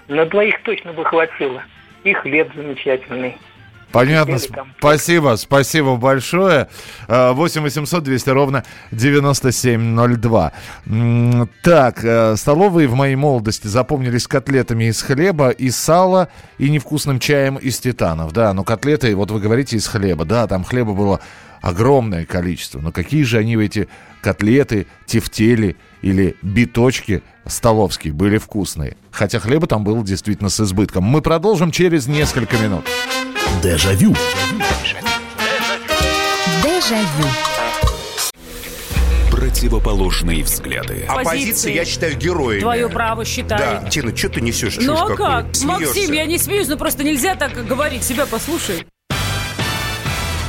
на 0.08 0.26
двоих 0.26 0.62
точно 0.64 0.94
бы 0.94 1.04
хватило. 1.04 1.64
И 2.04 2.14
хлеб 2.14 2.50
замечательный. 2.56 3.38
Понятно. 3.92 4.38
Спасибо, 4.80 5.36
спасибо 5.38 5.96
большое. 5.96 6.68
8 7.08 7.62
800 7.62 8.04
200 8.04 8.30
ровно 8.30 8.64
9702. 8.92 10.52
Так, 11.64 12.04
э, 12.04 12.36
столовые 12.36 12.88
в 12.88 12.96
моей 12.96 13.16
молодости 13.16 13.68
запомнились 13.68 14.28
котлетами 14.28 14.86
из 14.86 15.02
хлеба, 15.02 15.50
из 15.50 15.78
сала 15.78 16.28
и 16.58 16.70
невкусным 16.70 17.20
чаем 17.20 17.56
из 17.56 17.80
титанов. 17.80 18.34
Да, 18.34 18.54
но 18.54 18.64
котлеты, 18.64 19.16
вот 19.16 19.32
вы 19.32 19.40
говорите, 19.40 19.78
из 19.78 19.88
хлеба. 19.88 20.26
Да, 20.26 20.48
там 20.48 20.66
хлеба 20.66 20.92
было 20.94 21.22
огромное 21.68 22.26
количество. 22.26 22.80
Но 22.80 22.92
какие 22.92 23.24
же 23.24 23.38
они, 23.38 23.56
эти 23.56 23.88
котлеты, 24.22 24.88
тефтели 25.06 25.76
или 26.02 26.36
биточки 26.42 27.22
столовские 27.46 28.14
были 28.14 28.38
вкусные. 28.38 28.96
Хотя 29.12 29.40
хлеба 29.40 29.68
там 29.68 29.84
было 29.84 30.04
действительно 30.04 30.50
с 30.50 30.60
избытком. 30.60 31.04
Мы 31.04 31.22
продолжим 31.22 31.72
через 31.72 32.08
несколько 32.08 32.58
минут. 32.58 32.86
Дежавю. 33.62 34.16
Дежавю. 36.64 37.28
Противоположные 39.30 40.44
взгляды. 40.44 41.06
Оппозиция, 41.08 41.74
я 41.74 41.86
считаю, 41.86 42.16
героями. 42.18 42.62
Твое 42.62 42.90
право 42.90 43.26
считаю. 43.26 43.82
Да. 43.82 43.90
Тина, 43.90 44.16
что 44.16 44.30
ты 44.30 44.42
несешь? 44.42 44.78
Ну 44.80 44.94
а 44.94 45.16
как? 45.16 45.56
Смеешься. 45.56 45.68
Максим, 45.68 46.14
я 46.14 46.26
не 46.26 46.38
смеюсь, 46.38 46.68
но 46.68 46.78
просто 46.78 47.04
нельзя 47.04 47.36
так 47.36 47.54
говорить. 47.68 48.04
Себя 48.04 48.26
послушай. 48.26 48.86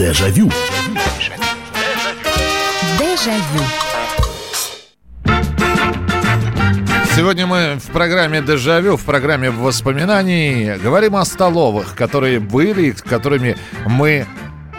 Дежавю. 0.00 0.50
Дежавю. 2.98 3.64
Сегодня 7.14 7.46
мы 7.46 7.78
в 7.78 7.92
программе 7.92 8.40
«Дежавю», 8.40 8.96
в 8.96 9.04
программе 9.04 9.50
воспоминаний 9.50 10.78
говорим 10.82 11.16
о 11.16 11.26
столовых, 11.26 11.94
которые 11.96 12.40
были, 12.40 12.92
с 12.92 13.02
которыми 13.02 13.58
мы 13.84 14.26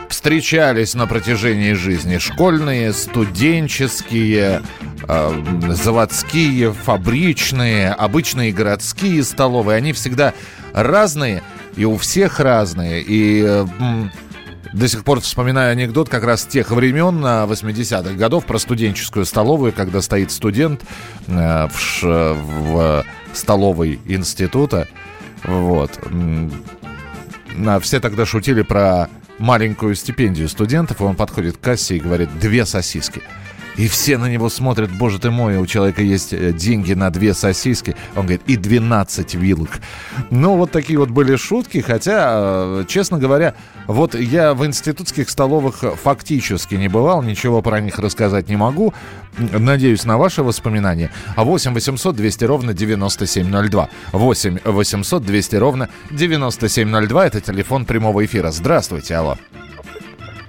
встречались 0.09 0.95
на 0.95 1.05
протяжении 1.05 1.73
жизни. 1.73 2.17
Школьные, 2.17 2.91
студенческие, 2.91 4.63
э, 5.07 5.43
заводские, 5.69 6.73
фабричные, 6.73 7.91
обычные 7.91 8.51
городские 8.51 9.23
столовые. 9.23 9.77
Они 9.77 9.93
всегда 9.93 10.33
разные, 10.73 11.43
и 11.75 11.85
у 11.85 11.95
всех 11.97 12.39
разные. 12.39 13.03
И 13.03 13.43
э, 13.45 13.65
до 14.73 14.87
сих 14.87 15.03
пор 15.03 15.19
вспоминаю 15.19 15.71
анекдот 15.71 16.09
как 16.09 16.23
раз 16.23 16.45
тех 16.45 16.71
времен, 16.71 17.23
80-х 17.23 18.13
годов, 18.13 18.45
про 18.45 18.57
студенческую 18.57 19.25
столовую, 19.25 19.73
когда 19.73 20.01
стоит 20.01 20.31
студент 20.31 20.83
э, 21.27 21.67
в, 21.67 21.79
ш, 21.79 22.07
в 22.07 23.05
столовой 23.33 23.99
института. 24.05 24.87
Вот. 25.43 25.99
Все 27.81 27.99
тогда 27.99 28.25
шутили 28.25 28.61
про 28.61 29.09
маленькую 29.39 29.95
стипендию 29.95 30.47
студентов, 30.47 31.01
и 31.01 31.03
он 31.03 31.15
подходит 31.15 31.57
к 31.57 31.61
кассе 31.61 31.97
и 31.97 31.99
говорит 31.99 32.29
«две 32.39 32.65
сосиски». 32.65 33.21
И 33.81 33.87
все 33.87 34.19
на 34.19 34.29
него 34.29 34.47
смотрят, 34.49 34.91
боже 34.91 35.17
ты 35.17 35.31
мой, 35.31 35.57
у 35.57 35.65
человека 35.65 36.03
есть 36.03 36.33
э, 36.33 36.53
деньги 36.53 36.93
на 36.93 37.09
две 37.09 37.33
сосиски. 37.33 37.95
Он 38.15 38.27
говорит, 38.27 38.43
и 38.45 38.55
12 38.55 39.33
вилок. 39.33 39.79
Ну, 40.29 40.55
вот 40.55 40.69
такие 40.69 40.99
вот 40.99 41.09
были 41.09 41.35
шутки, 41.35 41.79
хотя, 41.79 42.29
э, 42.31 42.85
честно 42.87 43.17
говоря, 43.17 43.55
вот 43.87 44.13
я 44.13 44.53
в 44.53 44.63
институтских 44.67 45.31
столовых 45.31 45.83
фактически 46.03 46.75
не 46.75 46.89
бывал, 46.89 47.23
ничего 47.23 47.63
про 47.63 47.81
них 47.81 47.97
рассказать 47.97 48.49
не 48.49 48.55
могу. 48.55 48.93
Надеюсь 49.39 50.05
на 50.05 50.19
ваши 50.19 50.43
воспоминания. 50.43 51.09
А 51.35 51.43
8 51.43 51.73
800 51.73 52.15
200 52.15 52.43
ровно 52.45 52.73
9702. 52.75 53.89
8 54.11 54.59
800 54.63 55.25
200 55.25 55.55
ровно 55.55 55.89
9702. 56.11 57.25
Это 57.25 57.41
телефон 57.41 57.85
прямого 57.85 58.23
эфира. 58.23 58.51
Здравствуйте, 58.51 59.15
алло. 59.15 59.37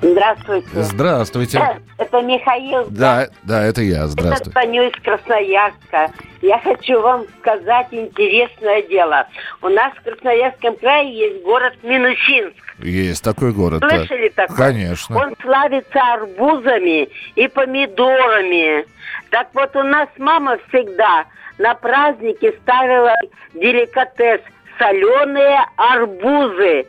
Здравствуйте. 0.03 0.69
Здравствуйте. 0.75 1.81
Это 1.97 2.23
Михаил. 2.23 2.87
Да, 2.91 3.29
да, 3.45 3.63
это 3.63 3.83
я. 3.83 4.09
Здравствуйте. 4.09 4.51
Это 4.51 4.51
звоню 4.51 4.83
из 4.83 5.01
Красноярска. 5.01 6.11
Я 6.43 6.59
хочу 6.59 7.01
вам 7.01 7.25
сказать 7.39 7.87
интересное 7.93 8.83
дело. 8.83 9.29
У 9.63 9.69
нас 9.69 9.93
в 9.95 10.03
Красноярском 10.03 10.75
крае 10.77 11.17
есть 11.17 11.45
город 11.45 11.75
Минусинск. 11.85 12.57
Есть 12.81 13.23
такой 13.23 13.53
город. 13.53 13.85
Слышали 13.89 14.33
да. 14.37 14.49
такой? 14.49 14.57
Конечно. 14.57 15.17
Он 15.17 15.35
славится 15.41 16.01
арбузами 16.15 17.09
и 17.37 17.47
помидорами. 17.47 18.85
Так 19.31 19.49
вот, 19.55 19.77
у 19.77 19.85
нас 19.85 20.09
мама 20.19 20.59
всегда 20.69 21.27
на 21.59 21.75
праздники 21.75 22.53
ставила 22.63 23.15
деликатес 23.55 24.41
соленые 24.79 25.61
арбузы. 25.77 26.87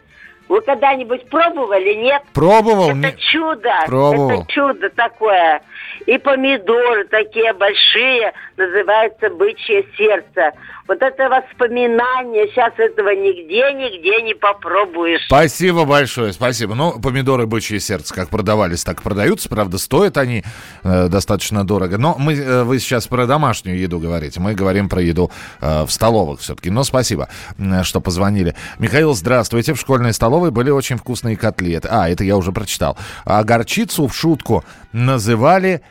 Вы 0.49 0.61
когда-нибудь 0.61 1.29
пробовали, 1.29 1.93
нет? 1.95 2.21
Пробовал. 2.33 2.89
Это 2.89 2.97
не... 2.97 3.17
чудо. 3.17 3.71
Пробовал. 3.87 4.41
Это 4.41 4.51
чудо 4.51 4.89
такое. 4.89 5.61
И 6.05 6.17
помидоры 6.17 7.05
такие 7.05 7.53
большие, 7.53 8.33
называются 8.57 9.29
бычье 9.29 9.85
сердце. 9.97 10.51
Вот 10.85 11.01
это 11.01 11.29
воспоминание, 11.29 12.47
сейчас 12.49 12.73
этого 12.77 13.09
нигде, 13.09 13.71
нигде 13.71 14.21
не 14.21 14.33
попробуешь. 14.33 15.21
Спасибо 15.27 15.85
большое, 15.85 16.33
спасибо. 16.33 16.75
Ну, 16.75 16.99
помидоры 16.99 17.45
бычье 17.45 17.79
сердце, 17.79 18.13
как 18.13 18.27
продавались, 18.29 18.83
так 18.83 19.01
продаются. 19.01 19.47
Правда, 19.47 19.77
стоят 19.77 20.17
они 20.17 20.43
э, 20.83 21.07
достаточно 21.07 21.65
дорого. 21.65 21.97
Но 21.97 22.15
мы, 22.19 22.33
э, 22.33 22.63
вы 22.63 22.79
сейчас 22.79 23.07
про 23.07 23.25
домашнюю 23.25 23.79
еду 23.79 23.99
говорите. 23.99 24.41
Мы 24.41 24.55
говорим 24.55 24.89
про 24.89 25.01
еду 25.01 25.31
э, 25.61 25.85
в 25.85 25.89
столовых 25.91 26.41
все-таки. 26.41 26.69
Но 26.69 26.83
спасибо, 26.83 27.29
э, 27.57 27.83
что 27.83 28.01
позвонили. 28.01 28.53
Михаил, 28.77 29.13
здравствуйте. 29.13 29.73
В 29.73 29.79
школьной 29.79 30.11
столовой 30.11 30.32
были 30.39 30.69
очень 30.69 30.97
вкусные 30.97 31.37
котлеты. 31.37 31.87
А, 31.91 32.09
это 32.09 32.23
я 32.23 32.37
уже 32.37 32.51
прочитал. 32.51 32.97
А 33.25 33.43
горчицу 33.43 34.07
в 34.07 34.15
шутку 34.15 34.63
называли 34.91 35.81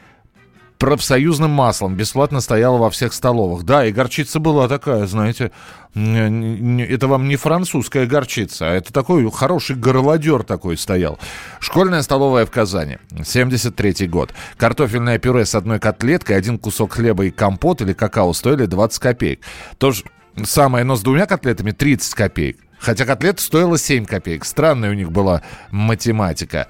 профсоюзным 0.82 1.52
маслом. 1.52 1.94
Бесплатно 1.94 2.40
стояла 2.40 2.76
во 2.76 2.90
всех 2.90 3.12
столовых. 3.12 3.62
Да, 3.62 3.86
и 3.86 3.92
горчица 3.92 4.40
была 4.40 4.66
такая, 4.66 5.06
знаете, 5.06 5.52
это 5.94 7.06
вам 7.06 7.28
не 7.28 7.36
французская 7.36 8.04
горчица, 8.04 8.68
а 8.68 8.74
это 8.74 8.92
такой 8.92 9.30
хороший 9.30 9.76
горлодер 9.76 10.42
такой 10.42 10.76
стоял. 10.76 11.20
Школьная 11.60 12.02
столовая 12.02 12.46
в 12.46 12.50
Казани, 12.50 12.98
73 13.24 14.08
год. 14.08 14.34
Картофельное 14.56 15.20
пюре 15.20 15.44
с 15.44 15.54
одной 15.54 15.78
котлеткой, 15.78 16.36
один 16.36 16.58
кусок 16.58 16.94
хлеба 16.94 17.26
и 17.26 17.30
компот 17.30 17.80
или 17.80 17.92
какао 17.92 18.32
стоили 18.32 18.66
20 18.66 18.98
копеек. 19.00 19.40
То 19.78 19.92
же 19.92 20.02
самое, 20.42 20.84
но 20.84 20.96
с 20.96 21.02
двумя 21.02 21.26
котлетами 21.26 21.70
30 21.70 22.12
копеек. 22.14 22.58
Хотя 22.82 23.06
котлета 23.06 23.40
стоила 23.40 23.78
7 23.78 24.04
копеек. 24.06 24.44
Странная 24.44 24.90
у 24.90 24.94
них 24.94 25.12
была 25.12 25.42
математика. 25.70 26.66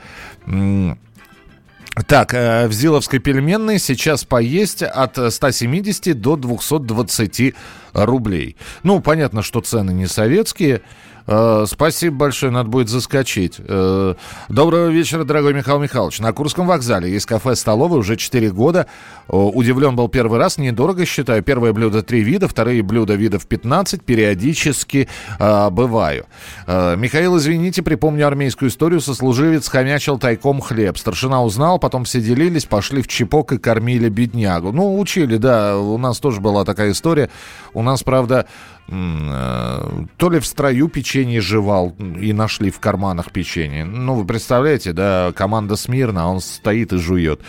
Так, 2.07 2.35
э, 2.35 2.69
в 2.69 2.73
Зиловской 2.73 3.19
пельменной 3.19 3.79
сейчас 3.79 4.25
поесть 4.25 4.83
от 4.83 5.33
170 5.33 6.13
до 6.15 6.37
220 6.37 7.55
рублей. 7.95 8.57
Ну, 8.83 9.01
понятно, 9.01 9.43
что 9.43 9.61
цены 9.63 9.93
не 9.93 10.07
советские. 10.07 10.83
Э, 11.27 11.65
спасибо 11.67 12.17
большое, 12.17 12.53
надо 12.53 12.69
будет 12.69 12.89
заскочить. 12.89 13.57
Э, 13.59 14.15
доброго 14.49 14.89
вечера, 14.89 15.25
дорогой 15.25 15.55
Михаил 15.55 15.79
Михайлович. 15.79 16.19
На 16.19 16.33
Курском 16.33 16.67
вокзале 16.67 17.11
есть 17.11 17.27
кафе-столовая 17.27 17.99
уже 17.99 18.17
4 18.17 18.51
года. 18.51 18.87
Э, 19.29 19.37
удивлен 19.37 19.97
был 19.97 20.09
первый 20.09 20.39
раз, 20.39 20.59
недорого 20.59 21.07
считаю. 21.07 21.43
Первое 21.43 21.73
блюдо 21.73 22.03
3 22.03 22.23
вида, 22.23 22.49
вторые 22.49 22.83
блюда 22.83 23.15
видов 23.15 23.47
15. 23.47 24.05
Периодически 24.05 25.09
бываю. 25.39 26.27
Михаил, 26.67 27.37
извините, 27.37 27.83
припомню 27.83 28.27
армейскую 28.27 28.69
историю. 28.71 29.01
Сослуживец 29.01 29.69
хомячил 29.69 30.19
тайком 30.19 30.61
хлеб. 30.61 30.99
Старшина 30.99 31.43
узнал, 31.43 31.79
потом 31.79 32.05
все 32.05 32.21
делились, 32.21 32.65
пошли 32.65 33.03
в 33.03 33.09
чепок 33.09 33.53
и 33.53 33.59
кормили 33.59 34.09
беднягу. 34.09 34.73
Ну, 34.73 34.99
учили, 34.99 35.37
да, 35.37 35.79
у 35.79 35.99
нас 35.99 36.19
тоже 36.19 36.41
была 36.41 36.65
такая 36.65 36.93
история. 36.93 37.31
У 37.75 37.83
нас, 37.83 38.03
правда, 38.03 38.47
то 38.93 40.31
ли 40.31 40.39
в 40.39 40.45
строю 40.45 40.89
печенье 40.89 41.41
жевал 41.41 41.97
и 41.99 42.33
нашли 42.33 42.71
в 42.71 42.79
карманах 42.79 43.33
печенье. 43.33 43.85
Ну, 43.85 44.15
вы 44.15 44.27
представляете, 44.27 44.93
да, 44.93 45.33
команда 45.35 45.77
Смирна, 45.77 46.29
он 46.29 46.41
стоит 46.41 46.93
и 46.93 46.99
жует. 46.99 47.41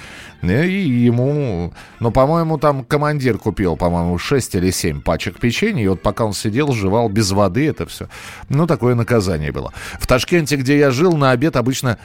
И 0.42 0.48
ему, 0.48 1.74
ну, 2.00 2.12
по-моему, 2.12 2.58
там 2.58 2.86
командир 2.86 3.38
купил, 3.38 3.76
по-моему, 3.76 4.18
6 4.18 4.56
или 4.56 4.72
7 4.72 5.02
пачек 5.02 5.40
печенья, 5.40 5.84
и 5.84 5.88
вот 5.88 6.02
пока 6.02 6.26
он 6.26 6.34
сидел, 6.34 6.72
жевал 6.72 7.10
без 7.10 7.32
воды 7.32 7.68
это 7.68 7.86
все. 7.86 8.08
Ну, 8.50 8.66
такое 8.66 8.96
наказание 8.96 9.52
было. 9.52 9.74
В 10.00 10.08
Ташкенте, 10.08 10.56
где 10.56 10.78
я 10.78 10.92
жил, 10.92 11.18
на 11.18 11.32
обед 11.32 11.56
обычно 11.56 11.98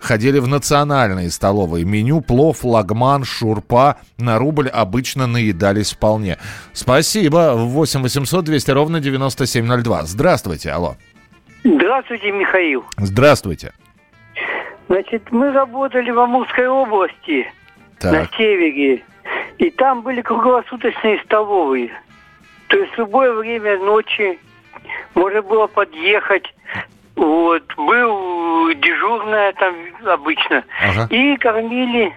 ходили 0.00 0.38
в 0.38 0.48
национальные 0.48 1.30
столовые. 1.30 1.84
Меню 1.84 2.20
плов, 2.20 2.64
лагман, 2.64 3.24
шурпа. 3.24 3.96
На 4.18 4.38
рубль 4.38 4.68
обычно 4.68 5.26
наедались 5.26 5.92
вполне. 5.92 6.38
Спасибо. 6.72 7.54
8 7.54 8.02
800 8.02 8.44
200 8.44 8.70
ровно 8.70 9.00
9702. 9.00 10.02
Здравствуйте, 10.02 10.70
алло. 10.70 10.96
Здравствуйте, 11.64 12.30
Михаил. 12.30 12.84
Здравствуйте. 12.96 13.72
Значит, 14.88 15.32
мы 15.32 15.52
работали 15.52 16.10
в 16.10 16.18
Амурской 16.18 16.68
области, 16.68 17.46
так. 17.98 18.12
на 18.12 18.36
севере. 18.36 19.02
И 19.58 19.70
там 19.70 20.02
были 20.02 20.20
круглосуточные 20.22 21.20
столовые. 21.24 21.90
То 22.68 22.76
есть 22.76 22.92
в 22.92 22.98
любое 22.98 23.32
время 23.32 23.78
ночи 23.78 24.38
можно 25.14 25.42
было 25.42 25.66
подъехать, 25.66 26.54
вот, 27.16 27.62
был 27.76 28.74
дежурная 28.74 29.52
там 29.54 29.74
обычно. 30.06 30.64
Ага. 30.82 31.06
И 31.10 31.36
кормили, 31.38 32.14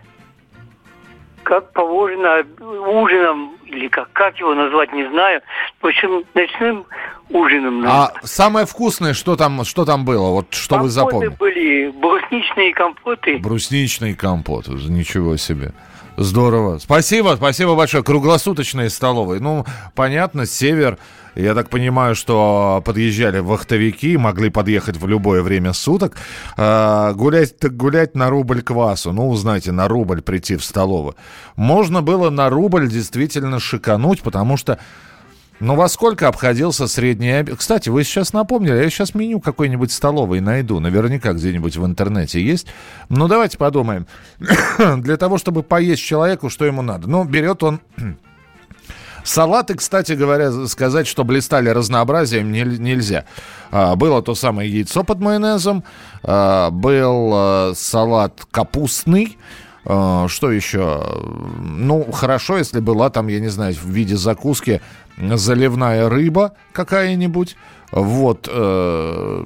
как 1.43 1.71
положено, 1.71 2.43
ужином, 2.59 3.55
или 3.65 3.87
как, 3.87 4.11
как 4.11 4.37
его 4.39 4.53
назвать, 4.53 4.91
не 4.93 5.07
знаю. 5.09 5.41
В 5.81 5.87
общем, 5.87 6.23
ночным 6.33 6.85
ужином. 7.29 7.85
А 7.87 8.11
самое 8.23 8.65
вкусное, 8.65 9.13
что 9.13 9.35
там, 9.35 9.63
что 9.63 9.85
там 9.85 10.03
было? 10.03 10.31
Вот 10.31 10.53
что 10.53 10.75
компоты 10.75 10.83
вы 10.83 10.89
запомнили? 10.89 11.29
были, 11.29 11.91
брусничные 11.91 12.73
компоты. 12.73 13.37
Брусничные 13.37 14.15
компоты, 14.15 14.71
ничего 14.71 15.37
себе. 15.37 15.71
Здорово. 16.17 16.79
Спасибо, 16.79 17.35
спасибо 17.37 17.75
большое. 17.75 18.03
Круглосуточные 18.03 18.89
столовые. 18.89 19.39
Ну, 19.39 19.65
понятно, 19.95 20.45
север. 20.45 20.97
Я 21.35 21.53
так 21.53 21.69
понимаю, 21.69 22.15
что 22.15 22.81
подъезжали 22.85 23.39
вахтовики, 23.39 24.17
могли 24.17 24.49
подъехать 24.49 24.97
в 24.97 25.07
любое 25.07 25.41
время 25.41 25.73
суток. 25.73 26.17
А, 26.57 27.13
гулять 27.13 27.57
так 27.57 27.75
гулять 27.75 28.15
на 28.15 28.29
рубль 28.29 28.61
квасу. 28.61 29.11
Ну, 29.13 29.33
знаете, 29.35 29.71
на 29.71 29.87
рубль 29.87 30.21
прийти 30.21 30.55
в 30.55 30.63
столовую. 30.63 31.15
Можно 31.55 32.01
было 32.01 32.29
на 32.29 32.49
рубль 32.49 32.89
действительно 32.89 33.59
шикануть, 33.59 34.21
потому 34.21 34.57
что 34.57 34.79
ну, 35.59 35.75
во 35.75 35.89
сколько 35.89 36.29
обходился 36.29 36.87
средний 36.87 37.31
обед? 37.31 37.57
Кстати, 37.57 37.89
вы 37.89 38.05
сейчас 38.05 38.31
напомнили, 38.31 38.77
я 38.77 38.89
сейчас 38.89 39.13
меню 39.13 39.41
какой-нибудь 39.41 39.91
столовой 39.91 40.39
найду. 40.39 40.79
Наверняка 40.79 41.33
где-нибудь 41.33 41.75
в 41.75 41.85
интернете 41.85 42.41
есть. 42.41 42.67
Ну, 43.09 43.27
давайте 43.27 43.57
подумаем. 43.57 44.07
Для 44.97 45.17
того, 45.17 45.37
чтобы 45.37 45.63
поесть 45.63 46.01
человеку, 46.01 46.49
что 46.49 46.65
ему 46.65 46.81
надо. 46.81 47.09
Ну, 47.09 47.25
берет 47.25 47.63
он... 47.63 47.81
Салаты, 49.29 49.75
кстати 49.75 50.13
говоря, 50.13 50.65
сказать, 50.65 51.05
что 51.05 51.23
блистали 51.23 51.69
разнообразием 51.69 52.51
не, 52.51 52.63
нельзя. 52.63 53.25
А, 53.69 53.95
было 53.95 54.23
то 54.23 54.33
самое 54.33 54.67
яйцо 54.67 55.03
под 55.03 55.19
майонезом, 55.19 55.83
а, 56.23 56.71
был 56.71 57.31
а, 57.35 57.73
салат 57.75 58.47
капустный, 58.49 59.37
а, 59.85 60.27
что 60.27 60.51
еще? 60.51 61.03
Ну, 61.59 62.11
хорошо, 62.11 62.57
если 62.57 62.79
была 62.79 63.11
там, 63.11 63.27
я 63.27 63.39
не 63.39 63.49
знаю, 63.49 63.75
в 63.75 63.85
виде 63.85 64.17
закуски 64.17 64.81
заливная 65.15 66.09
рыба 66.09 66.53
какая-нибудь. 66.71 67.55
Вот, 67.91 68.49
э, 68.51 69.45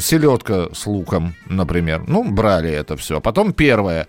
селедка 0.00 0.68
с 0.72 0.86
луком, 0.86 1.34
например. 1.48 2.04
Ну, 2.06 2.22
брали 2.22 2.70
это 2.70 2.96
все. 2.96 3.20
Потом 3.20 3.52
первое. 3.52 4.06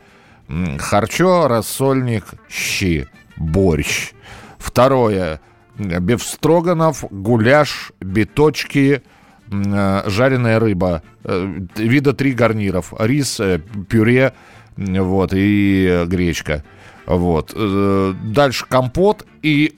Харчо, 0.77 1.47
рассольник, 1.47 2.25
щи, 2.47 3.07
борщ. 3.37 4.13
Второе. 4.57 5.39
Бефстроганов, 5.77 7.05
гуляш, 7.11 7.91
биточки, 7.99 9.03
э, 9.51 10.03
жареная 10.09 10.59
рыба. 10.59 11.03
Э, 11.23 11.59
вида 11.75 12.13
три 12.13 12.33
гарниров. 12.33 12.93
Рис, 12.97 13.39
э, 13.39 13.59
пюре, 13.89 14.33
вот, 14.75 15.33
и 15.33 16.03
гречка. 16.07 16.63
Вот. 17.05 17.55
Дальше 17.55 18.65
компот 18.67 19.25
и 19.41 19.75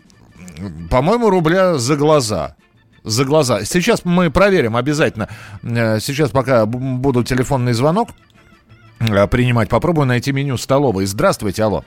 по-моему, 0.89 1.29
рубля 1.29 1.77
за 1.77 1.95
глаза. 1.95 2.55
За 3.03 3.23
глаза. 3.23 3.63
Сейчас 3.63 4.03
мы 4.03 4.29
проверим 4.29 4.75
обязательно. 4.75 5.29
Сейчас 5.61 6.31
пока 6.31 6.65
буду 6.65 7.23
телефонный 7.23 7.73
звонок 7.73 8.09
принимать, 8.97 9.69
попробую 9.69 10.07
найти 10.07 10.33
меню 10.33 10.57
столовой. 10.57 11.05
Здравствуйте, 11.05 11.63
алло. 11.63 11.85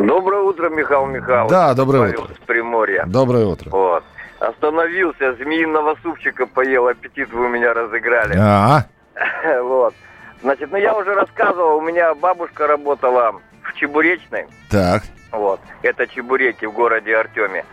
Доброе 0.00 0.40
утро, 0.40 0.70
Михаил 0.70 1.06
Михайлович. 1.06 1.50
Да, 1.50 1.74
доброе 1.74 2.12
утро. 2.12 2.34
С 2.34 2.46
Приморья. 2.46 3.04
Доброе 3.06 3.44
утро. 3.44 3.68
Вот. 3.68 4.02
Остановился, 4.38 5.34
змеиного 5.34 5.94
супчика 6.02 6.46
поел, 6.46 6.88
аппетит 6.88 7.30
вы 7.30 7.44
у 7.44 7.48
меня 7.48 7.74
разыграли. 7.74 8.34
А, 8.38 8.86
Вот. 9.62 9.94
Значит, 10.40 10.70
ну 10.72 10.78
я 10.78 10.96
уже 10.96 11.14
рассказывал, 11.14 11.76
у 11.76 11.80
меня 11.82 12.14
бабушка 12.14 12.66
работала 12.66 13.34
в 13.62 13.74
Чебуречной. 13.74 14.46
Так. 14.70 15.02
Вот. 15.32 15.60
Это 15.82 16.06
чебуреки 16.06 16.64
в 16.64 16.72
городе 16.72 17.14
Артеме. 17.14 17.66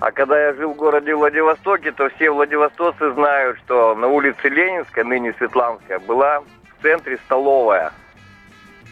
А 0.00 0.10
когда 0.10 0.46
я 0.48 0.54
жил 0.54 0.72
в 0.72 0.76
городе 0.76 1.14
Владивостоке, 1.14 1.92
то 1.92 2.08
все 2.16 2.30
владивостокцы 2.30 3.12
знают, 3.12 3.58
что 3.58 3.94
на 3.94 4.08
улице 4.08 4.48
Ленинская, 4.48 5.04
ныне 5.04 5.34
Светланская, 5.38 6.00
была 6.00 6.40
в 6.40 6.82
центре 6.82 7.18
столовая. 7.26 7.92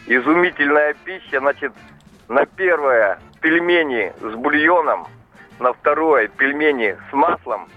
Изумительная 0.07 0.95
пища, 1.03 1.39
значит, 1.39 1.73
на 2.29 2.45
первое 2.45 3.19
пельмени 3.41 4.13
с 4.21 4.35
бульоном, 4.35 5.07
на 5.59 5.73
второе 5.73 6.27
пельмени 6.29 6.95
с 7.09 7.13
маслом, 7.13 7.67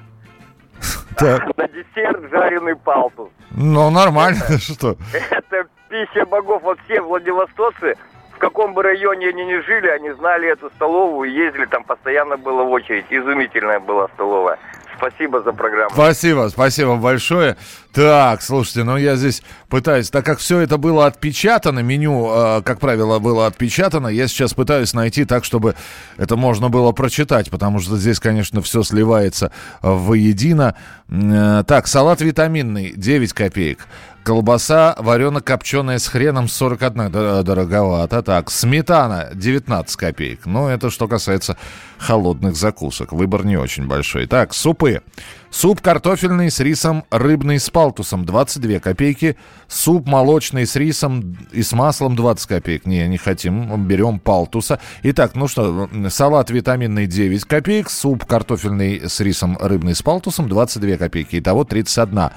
так. 1.17 1.57
на 1.57 1.67
десерт 1.69 2.31
жареный 2.31 2.77
палтус. 2.77 3.31
Ну, 3.51 3.91
нормально, 3.91 4.39
это, 4.45 4.59
что? 4.59 4.97
Это 5.31 5.67
пища 5.89 6.25
богов. 6.27 6.63
Вот 6.63 6.79
все 6.85 7.01
владивостокцы 7.01 7.97
каком 8.43 8.75
бы 8.75 8.83
районе 8.83 9.29
они 9.29 9.45
ни 9.45 9.61
жили, 9.61 9.87
они 9.87 10.11
знали 10.11 10.49
эту 10.49 10.69
столовую, 10.71 11.31
ездили, 11.31 11.65
там 11.67 11.85
постоянно 11.85 12.37
была 12.37 12.65
очередь. 12.65 13.07
Изумительная 13.09 13.79
была 13.79 14.09
столовая. 14.15 14.59
Спасибо 15.03 15.43
за 15.43 15.53
программу. 15.53 15.91
Спасибо, 15.93 16.49
спасибо 16.49 16.97
большое. 16.97 17.57
Так, 17.93 18.41
слушайте, 18.41 18.85
ну 18.85 18.97
я 18.97 19.17
здесь 19.17 19.43
пытаюсь, 19.69 20.11
так 20.11 20.25
как 20.25 20.39
все 20.39 20.61
это 20.61 20.79
было 20.79 21.07
отпечатано, 21.07 21.81
меню, 21.81 22.31
э, 22.33 22.63
как 22.63 22.79
правило, 22.79 23.19
было 23.19 23.49
отпечатано, 23.49 24.07
я 24.07 24.29
сейчас 24.29 24.55
пытаюсь 24.55 24.95
найти 24.95 25.25
так, 25.25 25.45
чтобы 25.45 25.75
это 26.19 26.37
можно 26.37 26.69
было 26.69 26.93
прочитать, 26.93 27.51
потому 27.51 27.81
что 27.81 27.97
здесь, 27.97 28.21
конечно, 28.21 28.63
все 28.63 28.85
сливается 28.85 29.51
воедино. 29.83 30.77
Э, 31.09 31.65
так, 31.67 31.89
салат 31.89 32.21
витаминный, 32.21 32.93
9 32.95 33.33
копеек. 33.33 33.89
Колбаса 34.25 34.95
варено-копченая 34.99 35.99
с 35.99 36.07
хреном 36.07 36.47
41 36.47 37.11
дороговато. 37.11 38.23
Так, 38.23 38.51
сметана 38.51 39.31
19 39.35 39.97
копеек. 39.97 40.47
Ну, 40.47 40.69
это 40.69 40.91
что 40.91 41.09
касается 41.09 41.57
холодных 41.99 42.55
закусок. 42.55 43.13
Выбор 43.13 43.45
не 43.45 43.57
очень 43.57 43.87
большой. 43.87 44.27
Так, 44.27 44.55
супы. 44.55 45.03
Суп 45.51 45.81
картофельный 45.81 46.51
с 46.51 46.61
рисом 46.61 47.05
рыбный 47.11 47.59
с 47.59 47.69
палтусом 47.69 48.25
22 48.25 48.79
копейки. 48.79 49.37
Суп 49.69 50.07
молочный 50.07 50.67
с 50.67 50.77
рисом 50.77 51.37
и 51.53 51.63
с 51.63 51.73
маслом 51.73 52.17
20 52.17 52.47
копеек. 52.47 52.87
Не, 52.87 53.07
не 53.09 53.19
хотим. 53.19 53.87
Берем 53.87 54.19
палтуса. 54.19 54.79
Итак, 55.03 55.35
ну 55.35 55.49
что, 55.49 55.91
салат 56.09 56.51
витаминный 56.51 57.07
9 57.07 57.45
копеек. 57.45 57.91
Суп 57.91 58.25
картофельный 58.25 59.09
с 59.09 59.21
рисом 59.21 59.59
рыбный 59.61 59.95
с 59.95 60.03
палтусом 60.03 60.49
22 60.49 60.97
копейки. 60.97 61.39
Итого 61.39 61.65
31. 61.65 62.31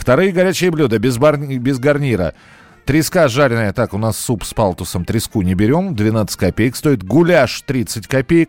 Вторые 0.00 0.32
горячие 0.32 0.70
блюда 0.70 0.98
без, 0.98 1.18
бар... 1.18 1.36
без 1.36 1.78
гарнира. 1.78 2.32
Треска 2.86 3.28
жареная, 3.28 3.74
так, 3.74 3.92
у 3.92 3.98
нас 3.98 4.16
суп 4.16 4.44
с 4.44 4.54
палтусом, 4.54 5.04
треску 5.04 5.42
не 5.42 5.54
берем, 5.54 5.94
12 5.94 6.38
копеек 6.38 6.74
стоит. 6.74 7.04
Гуляш 7.04 7.60
30 7.60 8.06
копеек. 8.06 8.48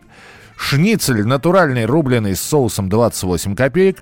Шницель 0.56 1.26
натуральный, 1.26 1.84
рубленый 1.84 2.36
с 2.36 2.40
соусом 2.40 2.88
28 2.88 3.54
копеек. 3.54 3.98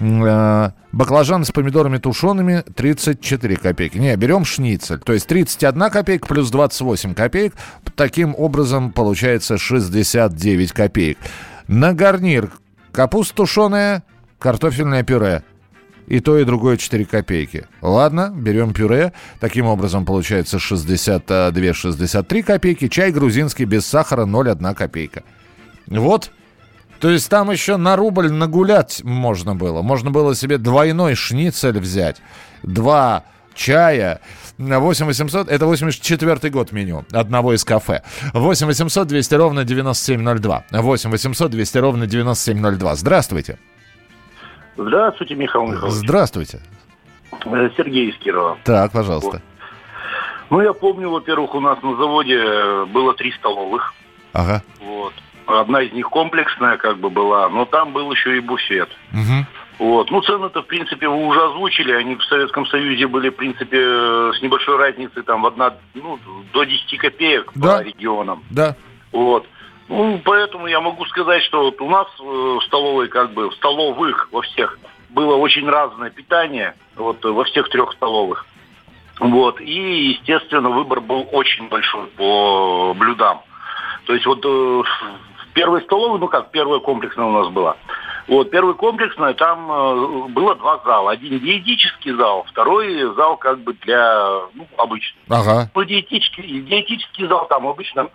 Э, 0.00 0.70
баклажан 0.92 1.44
с 1.44 1.50
помидорами 1.50 1.98
тушеными 1.98 2.64
34 2.74 3.56
копейки. 3.56 3.98
Не, 3.98 4.16
берем 4.16 4.46
шницель. 4.46 4.98
То 4.98 5.12
есть 5.12 5.26
31 5.26 5.90
копейка 5.90 6.26
плюс 6.26 6.50
28 6.50 7.12
копеек. 7.12 7.52
Таким 7.94 8.34
образом 8.34 8.90
получается 8.90 9.58
69 9.58 10.72
копеек. 10.72 11.18
На 11.68 11.92
гарнир 11.92 12.52
капуста 12.90 13.36
тушеная, 13.36 14.02
картофельное 14.38 15.02
пюре. 15.02 15.42
И 16.06 16.20
то, 16.20 16.38
и 16.38 16.44
другое 16.44 16.76
4 16.76 17.04
копейки. 17.04 17.66
Ладно, 17.82 18.32
берем 18.34 18.72
пюре. 18.72 19.12
Таким 19.40 19.66
образом 19.66 20.04
получается 20.04 20.58
62-63 20.58 22.42
копейки. 22.42 22.88
Чай 22.88 23.10
грузинский 23.10 23.64
без 23.64 23.86
сахара 23.86 24.24
0,1 24.24 24.74
копейка. 24.74 25.24
Вот. 25.88 26.30
То 27.00 27.10
есть 27.10 27.28
там 27.28 27.50
еще 27.50 27.76
на 27.76 27.96
рубль 27.96 28.30
нагулять 28.30 29.02
можно 29.04 29.54
было. 29.54 29.82
Можно 29.82 30.10
было 30.10 30.34
себе 30.34 30.58
двойной 30.58 31.14
шницель 31.14 31.78
взять. 31.78 32.16
Два 32.62 33.24
чая. 33.54 34.20
8 34.58 35.06
800, 35.06 35.48
это 35.48 35.66
84 35.66 36.50
год 36.50 36.72
меню 36.72 37.04
одного 37.12 37.52
из 37.52 37.64
кафе. 37.64 38.02
8 38.32 38.66
800 38.66 39.08
200 39.08 39.34
ровно 39.34 39.64
9702. 39.64 40.64
8 40.70 41.10
800 41.10 41.50
200 41.50 41.78
ровно 41.78 42.06
9702. 42.06 42.94
Здравствуйте. 42.94 43.58
Здравствуйте, 44.76 45.34
Михаил 45.34 45.66
Михайлович. 45.66 45.94
Здравствуйте. 45.94 46.60
Э, 47.44 47.70
Сергей 47.76 48.10
из 48.10 48.16
Кирова. 48.18 48.58
Так, 48.64 48.92
пожалуйста. 48.92 49.30
Вот. 49.30 49.42
Ну, 50.50 50.60
я 50.60 50.72
помню, 50.72 51.10
во-первых, 51.10 51.54
у 51.54 51.60
нас 51.60 51.82
на 51.82 51.96
заводе 51.96 52.84
было 52.86 53.14
три 53.14 53.32
столовых. 53.32 53.94
Ага. 54.32 54.62
Вот. 54.80 55.12
Одна 55.46 55.82
из 55.82 55.92
них 55.92 56.08
комплексная 56.08 56.76
как 56.76 56.98
бы 56.98 57.10
была, 57.10 57.48
но 57.48 57.64
там 57.64 57.92
был 57.92 58.10
еще 58.12 58.36
и 58.36 58.40
буфет. 58.40 58.88
Угу. 59.12 59.46
Вот. 59.78 60.10
Ну, 60.10 60.20
цены-то, 60.22 60.62
в 60.62 60.66
принципе, 60.66 61.08
вы 61.08 61.26
уже 61.26 61.42
озвучили. 61.42 61.92
Они 61.92 62.16
в 62.16 62.24
Советском 62.24 62.66
Союзе 62.66 63.06
были, 63.06 63.30
в 63.30 63.36
принципе, 63.36 63.78
с 63.78 64.42
небольшой 64.42 64.76
разницей, 64.76 65.22
там, 65.22 65.46
одна, 65.46 65.74
ну, 65.94 66.18
до 66.52 66.64
10 66.64 66.98
копеек 66.98 67.52
да. 67.54 67.78
по 67.78 67.82
регионам. 67.82 68.44
Да. 68.50 68.76
Вот. 69.12 69.46
Ну, 69.88 70.20
поэтому 70.24 70.66
я 70.66 70.80
могу 70.80 71.04
сказать, 71.06 71.42
что 71.42 71.62
вот 71.62 71.80
у 71.80 71.88
нас 71.88 72.08
э, 72.18 72.22
в 72.22 72.60
столовой, 72.64 73.08
как 73.08 73.32
бы, 73.32 73.50
в 73.50 73.54
столовых 73.54 74.28
во 74.32 74.42
всех 74.42 74.78
было 75.10 75.36
очень 75.36 75.68
разное 75.68 76.10
питание, 76.10 76.74
вот, 76.96 77.24
во 77.24 77.44
всех 77.44 77.68
трех 77.68 77.92
столовых. 77.92 78.46
Вот. 79.20 79.60
И, 79.60 80.08
естественно, 80.10 80.70
выбор 80.70 81.00
был 81.00 81.28
очень 81.32 81.68
большой 81.68 82.06
по 82.08 82.94
блюдам. 82.94 83.40
То 84.06 84.14
есть 84.14 84.26
вот 84.26 84.44
э, 84.44 84.82
первой 85.54 85.82
столовой, 85.82 86.18
ну 86.18 86.28
как, 86.28 86.50
первая 86.50 86.80
комплексная 86.80 87.26
у 87.26 87.32
нас 87.32 87.48
была. 87.48 87.76
Вот, 88.28 88.50
первая 88.50 88.74
комплексная, 88.74 89.34
там 89.34 89.70
э, 89.70 90.28
было 90.28 90.56
два 90.56 90.80
зала. 90.84 91.12
Один 91.12 91.38
диетический 91.38 92.12
зал, 92.12 92.44
второй 92.48 93.14
зал 93.14 93.36
как 93.36 93.60
бы 93.60 93.72
для, 93.72 94.40
ну, 94.54 94.66
обычный. 94.76 95.20
Ага. 95.28 95.70
Ну, 95.74 95.84
диетический, 95.84 96.60
диетический 96.60 97.26
зал 97.28 97.46
там 97.48 97.68
обычно 97.68 98.08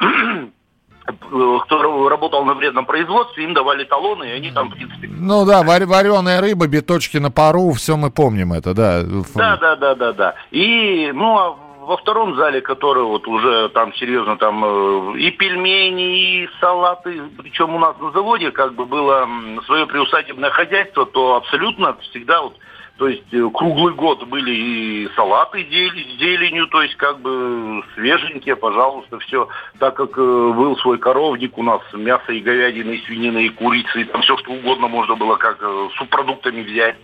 кто 1.05 2.09
работал 2.09 2.45
на 2.45 2.53
вредном 2.53 2.85
производстве, 2.85 3.43
им 3.43 3.53
давали 3.53 3.83
талоны, 3.83 4.25
и 4.25 4.31
они 4.31 4.51
там, 4.51 4.69
в 4.69 4.73
принципе... 4.73 5.09
Ну 5.09 5.45
да, 5.45 5.63
вар- 5.63 5.85
вареная 5.85 6.41
рыба, 6.41 6.67
биточки 6.67 7.17
на 7.17 7.31
пару, 7.31 7.71
все 7.71 7.97
мы 7.97 8.11
помним 8.11 8.53
это, 8.53 8.73
да. 8.73 9.01
Да, 9.35 9.57
да, 9.57 9.75
да, 9.75 9.95
да, 9.95 10.13
да. 10.13 10.35
И, 10.51 11.11
ну, 11.13 11.37
а 11.37 11.55
во 11.81 11.97
втором 11.97 12.35
зале, 12.35 12.61
который 12.61 13.03
вот 13.03 13.27
уже 13.27 13.69
там 13.69 13.93
серьезно 13.95 14.37
там 14.37 14.63
э, 14.63 15.19
и 15.19 15.31
пельмени, 15.31 16.43
и 16.43 16.49
салаты, 16.59 17.21
причем 17.37 17.75
у 17.75 17.79
нас 17.79 17.95
на 17.99 18.11
заводе 18.11 18.51
как 18.51 18.75
бы 18.75 18.85
было 18.85 19.27
свое 19.65 19.87
приусадебное 19.87 20.51
хозяйство, 20.51 21.05
то 21.05 21.35
абсолютно 21.35 21.97
всегда 22.01 22.43
вот 22.43 22.55
то 22.97 23.07
есть 23.07 23.33
э, 23.33 23.49
круглый 23.53 23.93
год 23.93 24.23
были 24.27 24.51
и 24.51 25.09
салаты 25.15 25.63
с 25.63 26.19
зеленью, 26.19 26.67
то 26.67 26.81
есть 26.81 26.95
как 26.95 27.19
бы 27.19 27.83
свеженькие, 27.95 28.55
пожалуйста, 28.55 29.17
все. 29.19 29.47
Так 29.79 29.95
как 29.95 30.17
э, 30.17 30.21
был 30.21 30.77
свой 30.77 30.97
коровник, 30.99 31.57
у 31.57 31.63
нас 31.63 31.81
мясо 31.93 32.31
и 32.31 32.41
говядина, 32.41 32.91
и 32.91 33.03
свинина, 33.05 33.39
и 33.39 33.49
курица, 33.49 33.99
и 33.99 34.03
там 34.03 34.21
все 34.21 34.37
что 34.37 34.51
угодно 34.51 34.87
можно 34.87 35.15
было 35.15 35.35
как 35.35 35.59
субпродуктами 35.97 36.61
взять. 36.61 36.97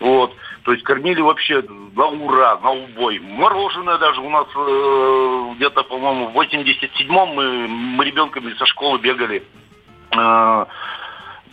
Вот. 0.00 0.34
То 0.64 0.72
есть 0.72 0.84
кормили 0.84 1.20
вообще 1.20 1.62
на 1.94 2.06
ура, 2.06 2.58
на 2.62 2.70
убой. 2.70 3.18
Мороженое 3.18 3.98
даже 3.98 4.20
у 4.20 4.30
нас 4.30 4.46
э, 4.54 5.52
где-то, 5.56 5.82
по-моему, 5.84 6.28
в 6.28 6.38
87-м 6.38 7.28
мы, 7.34 7.68
мы 7.68 8.04
ребенками 8.04 8.54
со 8.54 8.66
школы 8.66 8.98
бегали. 8.98 9.42
Э, 10.16 10.66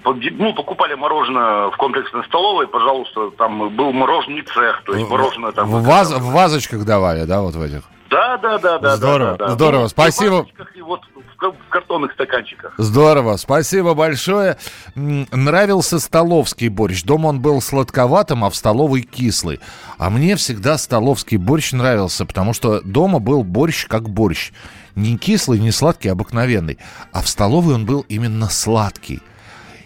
ну, 0.04 0.54
покупали 0.54 0.94
мороженое 0.94 1.70
в 1.72 1.78
комплексной 1.78 2.24
столовой, 2.26 2.68
пожалуйста, 2.68 3.32
там 3.38 3.76
был 3.76 3.92
мороженый 3.92 4.44
цех, 4.44 4.84
то 4.86 4.94
есть 4.94 5.10
мороженое 5.10 5.52
там... 5.52 5.70
В, 5.70 5.84
ваз, 5.84 6.12
в 6.12 6.32
вазочках 6.32 6.86
давали, 6.86 7.26
да, 7.26 7.42
вот 7.42 7.56
в 7.56 7.62
этих? 7.62 7.84
Да, 8.10 8.38
да, 8.38 8.58
да, 8.58 8.80
да. 8.80 8.96
Здорово, 8.98 9.38
да, 9.38 9.48
да, 9.48 9.54
здорово, 9.54 9.82
ну, 9.84 9.88
спасибо. 9.88 10.48
И 10.76 10.82
вот 10.82 11.02
в 11.42 11.70
картонных 11.70 12.14
стаканчиках. 12.14 12.74
Здорово, 12.78 13.38
спасибо 13.38 13.94
большое. 13.94 14.58
Нравился 14.96 16.00
столовский 16.00 16.70
борщ. 16.70 17.04
Дома 17.04 17.28
он 17.28 17.40
был 17.40 17.62
сладковатым, 17.62 18.44
а 18.44 18.50
в 18.50 18.56
столовой 18.56 19.04
кислый. 19.04 19.60
А 19.98 20.10
мне 20.10 20.36
всегда 20.36 20.78
столовский 20.78 21.38
борщ 21.38 21.72
нравился, 21.72 22.26
потому 22.26 22.54
что 22.54 22.82
дома 22.82 23.20
был 23.20 23.44
борщ 23.44 23.86
как 23.88 24.10
борщ. 24.10 24.52
Не 24.96 25.18
кислый, 25.18 25.60
не 25.60 25.72
сладкий, 25.72 26.10
а 26.10 26.14
обыкновенный. 26.14 26.78
А 27.14 27.22
в 27.22 27.30
столовой 27.30 27.76
он 27.76 27.86
был 27.86 28.06
именно 28.10 28.50
сладкий. 28.50 29.22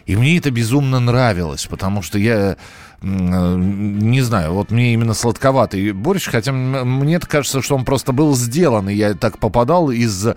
И 0.05 0.15
мне 0.15 0.37
это 0.37 0.51
безумно 0.51 0.99
нравилось, 0.99 1.65
потому 1.65 2.01
что 2.01 2.17
я 2.17 2.57
не 3.03 4.21
знаю, 4.21 4.53
вот 4.53 4.71
мне 4.71 4.93
именно 4.93 5.13
сладковатый 5.13 5.91
борщ, 5.91 6.29
хотя 6.29 6.53
мне 6.53 7.19
кажется, 7.19 7.61
что 7.61 7.75
он 7.75 7.83
просто 7.83 8.13
был 8.13 8.33
сделан, 8.33 8.87
и 8.87 8.93
я 8.93 9.13
так 9.13 9.39
попадал 9.39 9.91
из 9.91 10.27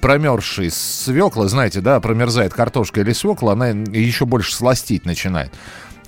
промерзшей 0.00 0.70
свеклы, 0.70 1.48
знаете, 1.48 1.80
да, 1.80 1.98
промерзает 1.98 2.54
картошка 2.54 3.00
или 3.00 3.12
свекла, 3.12 3.54
она 3.54 3.70
еще 3.70 4.26
больше 4.26 4.54
сластить 4.54 5.06
начинает. 5.06 5.52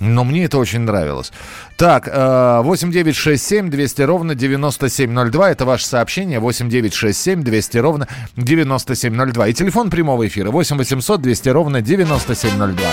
Но 0.01 0.23
мне 0.23 0.45
это 0.45 0.57
очень 0.57 0.79
нравилось. 0.79 1.31
Так, 1.77 2.07
8967 2.07 3.67
э, 3.67 3.69
200 3.69 4.01
ровно 4.01 4.33
9702. 4.33 5.51
Это 5.51 5.65
ваше 5.65 5.85
сообщение. 5.85 6.39
8967 6.39 7.43
200 7.43 7.77
ровно 7.77 8.07
9702. 8.35 9.47
И 9.47 9.53
телефон 9.53 9.91
прямого 9.91 10.27
эфира 10.27 10.49
8 10.49 10.77
800 10.77 11.21
200 11.21 11.49
ровно 11.49 11.81
9702. 11.81 12.87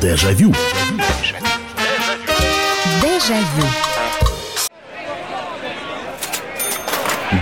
Дежавю. 0.00 0.54
Дежавю. 3.02 3.68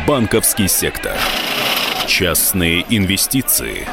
Банковский 0.08 0.66
сектор. 0.66 1.14
Частные 2.08 2.84
инвестиции. 2.88 3.86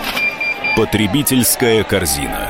Потребительская 0.75 1.83
корзина. 1.83 2.49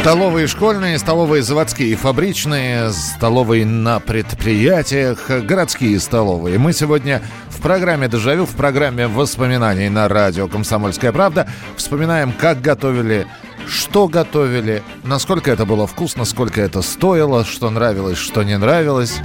Столовые 0.00 0.46
школьные, 0.46 0.98
столовые 0.98 1.42
заводские 1.42 1.94
фабричные, 1.94 2.90
столовые 2.90 3.66
на 3.66 4.00
предприятиях, 4.00 5.28
городские 5.28 6.00
столовые. 6.00 6.58
Мы 6.58 6.72
сегодня 6.72 7.20
в 7.50 7.60
программе 7.60 8.08
«Дежавю», 8.08 8.46
в 8.46 8.56
программе 8.56 9.08
воспоминаний 9.08 9.90
на 9.90 10.08
радио 10.08 10.48
«Комсомольская 10.48 11.12
правда» 11.12 11.48
вспоминаем, 11.76 12.32
как 12.32 12.62
готовили 12.62 13.26
что 13.68 14.08
готовили, 14.08 14.82
насколько 15.04 15.50
это 15.50 15.64
было 15.64 15.86
вкусно, 15.86 16.24
сколько 16.24 16.60
это 16.60 16.82
стоило, 16.82 17.44
что 17.44 17.70
нравилось, 17.70 18.18
что 18.18 18.42
не 18.42 18.58
нравилось. 18.58 19.20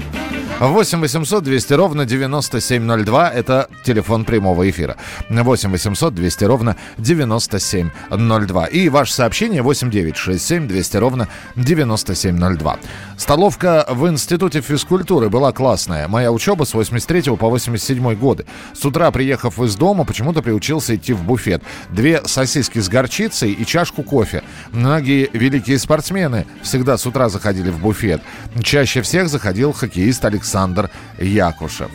8 0.60 1.02
800 1.02 1.44
200 1.44 1.74
ровно 1.74 2.06
9702. 2.06 3.30
Это 3.30 3.68
телефон 3.84 4.24
прямого 4.24 4.70
эфира. 4.70 4.96
8 5.30 5.70
800 5.70 6.15
200 6.15 6.44
ровно 6.46 6.78
9702. 6.98 8.65
И 8.68 8.88
ваше 8.88 9.13
сообщение 9.13 9.62
8 9.62 9.91
9 9.91 10.15
6 10.15 10.46
7 10.46 10.68
200 10.68 10.98
ровно 10.98 11.28
9702. 11.58 12.80
Столовка 13.18 13.86
в 13.89 14.08
Институте 14.08 14.62
физкультуры 14.62 15.30
была 15.30 15.52
классная. 15.52 16.08
Моя 16.08 16.32
учеба 16.32 16.63
с 16.63 16.74
83 16.74 17.36
по 17.36 17.50
87 17.50 18.15
годы. 18.15 18.46
С 18.74 18.86
утра, 18.86 19.12
приехав 19.12 19.60
из 19.60 19.76
дома, 19.76 20.06
почему-то 20.06 20.41
приучился 20.41 20.96
идти 20.96 21.12
в 21.12 21.24
буфет. 21.24 21.63
Две 21.89 22.22
сосиски 22.26 22.80
с 22.80 22.88
горчицей 22.88 23.52
и 23.52 23.65
чашку 23.65 24.04
кофе. 24.04 24.41
Многие 24.72 25.30
великие 25.34 25.78
спортсмены 25.80 26.46
всегда 26.62 26.98
с 26.98 27.06
утра 27.06 27.28
заходили 27.28 27.70
в 27.72 27.80
буфет. 27.80 28.22
Чаще 28.63 29.02
всех 29.02 29.28
заходил 29.28 29.74
хоккеист 29.74 30.24
Александр 30.24 30.45
Александр 30.46 30.92
Якушев. 31.18 31.90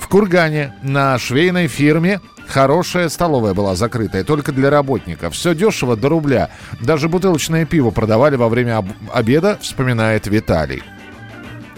В 0.00 0.08
Кургане 0.08 0.74
на 0.82 1.18
швейной 1.18 1.66
фирме 1.66 2.20
Хорошая 2.48 3.08
столовая 3.08 3.54
была 3.54 3.74
закрытая, 3.74 4.22
только 4.22 4.52
для 4.52 4.70
работников. 4.70 5.34
Все 5.34 5.52
дешево 5.52 5.96
до 5.96 6.08
рубля. 6.10 6.50
Даже 6.80 7.08
бутылочное 7.08 7.64
пиво 7.66 7.90
продавали 7.90 8.36
во 8.36 8.48
время 8.48 8.76
об- 8.78 8.92
обеда, 9.12 9.58
вспоминает 9.60 10.28
Виталий. 10.28 10.84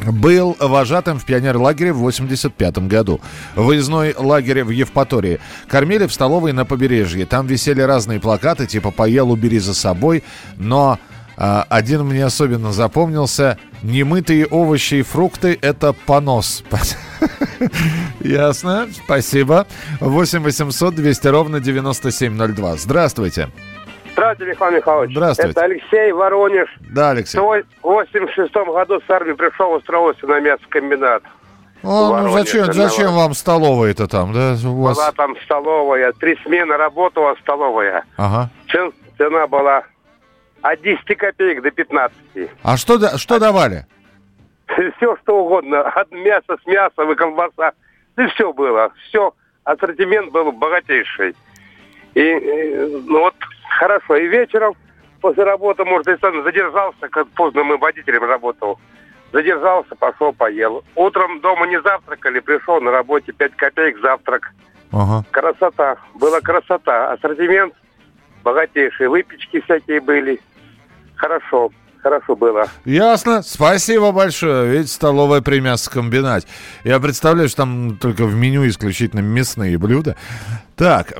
Был 0.07 0.55
вожатым 0.61 1.19
в 1.19 1.25
пионерлагере 1.25 1.95
в 1.95 2.01
85 2.01 2.87
году. 2.87 3.23
Выездной 3.57 4.15
лагерь 4.15 4.63
в 4.63 4.69
Евпатории. 4.69 5.41
Кормили 5.69 6.07
в 6.07 6.13
столовой 6.13 6.53
на 6.53 6.67
побережье. 6.67 7.25
Там 7.25 7.47
висели 7.47 7.81
разные 7.81 8.21
плакаты, 8.21 8.67
типа 8.67 8.91
«Поел, 8.91 9.31
убери 9.31 9.61
за 9.61 9.73
собой». 9.73 10.23
Но 10.59 10.99
а, 11.41 11.65
один 11.69 12.05
мне 12.05 12.25
особенно 12.25 12.73
запомнился. 12.73 13.59
Немытые 13.83 14.47
овощи 14.47 14.95
и 14.97 15.03
фрукты– 15.03 15.59
это 15.63 15.93
понос. 15.93 16.65
Ясно, 18.21 18.89
спасибо. 19.05 19.67
8 20.01 20.41
800 20.43 20.95
200 20.95 21.27
ровно 21.29 21.61
9702. 21.61 22.77
Здравствуйте. 22.77 23.49
Здравствуйте, 24.13 24.53
Михаил 24.53 24.77
Михайлович. 24.77 25.11
Здравствуйте. 25.13 25.51
Это 25.53 25.65
Алексей 25.65 26.13
Воронеж. 26.13 26.69
Да, 26.91 27.11
Алексей. 27.11 27.39
В 27.39 27.63
86 27.83 28.53
году 28.53 29.01
с 29.07 29.11
армии 29.11 29.35
пришел, 29.35 29.73
устроился 29.73 30.27
на 30.27 30.41
мясокомбинат. 30.41 31.23
О, 31.85 31.87
ну 32.09 32.11
Воронеж, 32.11 32.33
зачем, 32.33 32.73
зачем 32.73 33.15
вам 33.15 33.35
столовая-то 33.35 34.09
там, 34.09 34.33
да? 34.33 34.57
У 34.69 34.83
вас... 34.83 34.97
Была 34.97 35.13
там 35.13 35.37
столовая, 35.45 36.13
три 36.15 36.37
смены 36.45 36.77
работала 36.77 37.37
столовая. 37.41 38.05
Ага. 38.17 38.51
Цен- 38.73 38.93
цена 39.17 39.47
была 39.47 39.85
от 40.63 40.81
10 40.83 41.17
копеек 41.17 41.63
до 41.63 41.71
15. 41.71 42.17
А 42.63 42.77
что, 42.77 42.99
да- 42.99 43.17
что 43.19 43.39
давали? 43.39 43.87
Все 44.97 45.17
что 45.23 45.45
угодно. 45.45 45.81
От 45.83 46.11
мяса 46.13 46.57
с 46.63 46.67
мясом 46.67 47.11
и 47.13 47.15
колбаса. 47.15 47.73
И 48.17 48.27
все 48.27 48.53
было. 48.53 48.93
Все. 49.09 49.33
Ассортимент 49.65 50.33
был 50.33 50.51
богатейший. 50.53 51.35
И, 52.15 52.21
э, 52.21 53.01
ну 53.07 53.21
вот, 53.21 53.35
хорошо. 53.79 54.17
И 54.17 54.27
вечером 54.27 54.75
после 55.21 55.45
работы, 55.45 55.85
может, 55.85 56.09
если 56.09 56.27
он 56.27 56.43
задержался, 56.43 57.09
как 57.09 57.29
поздно 57.29 57.63
мы 57.65 57.77
водителем 57.77 58.25
работал, 58.25 58.79
задержался, 59.33 59.95
пошел, 59.95 60.33
поел. 60.33 60.85
Утром 60.97 61.41
дома 61.41 61.67
не 61.67 61.81
завтракали, 61.81 62.41
пришел 62.41 62.81
на 62.81 62.91
работе 62.91 63.33
5 63.33 63.55
копеек 63.57 64.01
завтрак. 64.01 64.53
Ага. 64.91 65.25
Красота. 65.31 65.97
Была 66.15 66.41
красота. 66.41 67.13
Ассортимент 67.13 67.75
богатейший. 68.43 69.09
Выпечки 69.09 69.61
всякие 69.61 70.01
были. 70.01 70.41
Хорошо. 71.17 71.71
Хорошо 72.03 72.37
было. 72.37 72.69
Ясно. 72.85 73.43
Спасибо 73.43 74.13
большое. 74.13 74.71
Ведь 74.71 74.91
столовая 74.91 75.41
при 75.41 75.61
мясокомбинате. 75.61 76.47
Я 76.85 77.01
представляю, 77.01 77.49
что 77.49 77.59
там 77.59 77.97
только 77.97 78.25
в 78.25 78.35
меню 78.35 78.67
исключительно 78.69 79.21
мясные 79.21 79.77
блюда. 79.79 80.17
Так, 80.79 81.13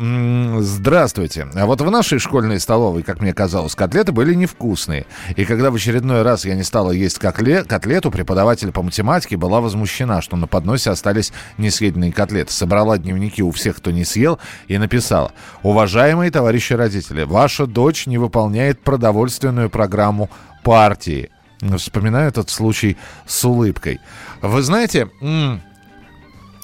здравствуйте. 0.61 1.49
А 1.53 1.67
вот 1.67 1.81
в 1.81 1.91
нашей 1.91 2.21
школьной 2.21 2.61
столовой, 2.61 3.03
как 3.03 3.21
мне 3.21 3.35
казалось, 3.35 3.75
котлеты 3.75 4.13
были 4.13 4.33
невкусные. 4.35 5.05
И 5.35 5.45
когда 5.45 5.73
в 5.73 5.75
очередной 5.75 6.23
раз 6.23 6.45
я 6.45 6.55
не 6.55 6.63
стала 6.63 6.93
есть 6.93 7.19
котле- 7.19 7.65
котлету, 7.65 8.13
преподаватель 8.13 8.71
по 8.71 8.83
математике 8.83 9.37
была 9.37 9.61
возмущена, 9.61 10.23
что 10.23 10.37
на 10.37 10.47
подносе 10.47 10.91
остались 10.91 11.33
несъеденные 11.57 12.13
котлеты. 12.13 12.53
Собрала 12.53 12.99
дневники 12.99 13.43
у 13.43 13.51
всех, 13.51 13.79
кто 13.79 13.91
не 13.91 14.05
съел, 14.05 14.39
и 14.69 14.79
написала. 14.79 15.33
Уважаемые 15.65 16.31
товарищи 16.31 16.75
родители, 16.75 17.25
ваша 17.25 17.67
дочь 17.67 18.07
не 18.07 18.17
выполняет 18.17 18.81
продовольственную 18.81 19.71
программу 19.71 20.31
партии. 20.63 21.31
Вспоминаю 21.79 22.29
этот 22.29 22.49
случай 22.51 22.97
с 23.27 23.45
улыбкой. 23.45 23.99
Вы 24.41 24.63
знаете, 24.63 25.09
м, 25.21 25.61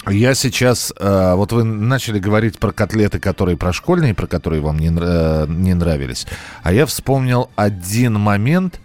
я 0.08 0.34
сейчас, 0.34 0.92
э, 0.98 1.34
вот 1.34 1.52
вы 1.52 1.64
начали 1.64 2.18
говорить 2.18 2.58
про 2.58 2.72
котлеты, 2.72 3.18
которые 3.18 3.56
про 3.56 3.72
школьные, 3.72 4.14
про 4.14 4.26
которые 4.26 4.60
вам 4.60 4.78
не, 4.78 4.92
э, 4.94 5.46
не 5.48 5.74
нравились. 5.74 6.26
А 6.62 6.72
я 6.72 6.86
вспомнил 6.86 7.50
один 7.56 8.14
момент, 8.14 8.80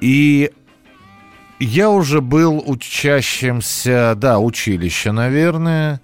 и 0.00 0.50
я 1.60 1.90
уже 1.90 2.20
был 2.20 2.62
учащимся, 2.64 4.14
да, 4.16 4.38
училища, 4.38 5.12
наверное. 5.12 6.00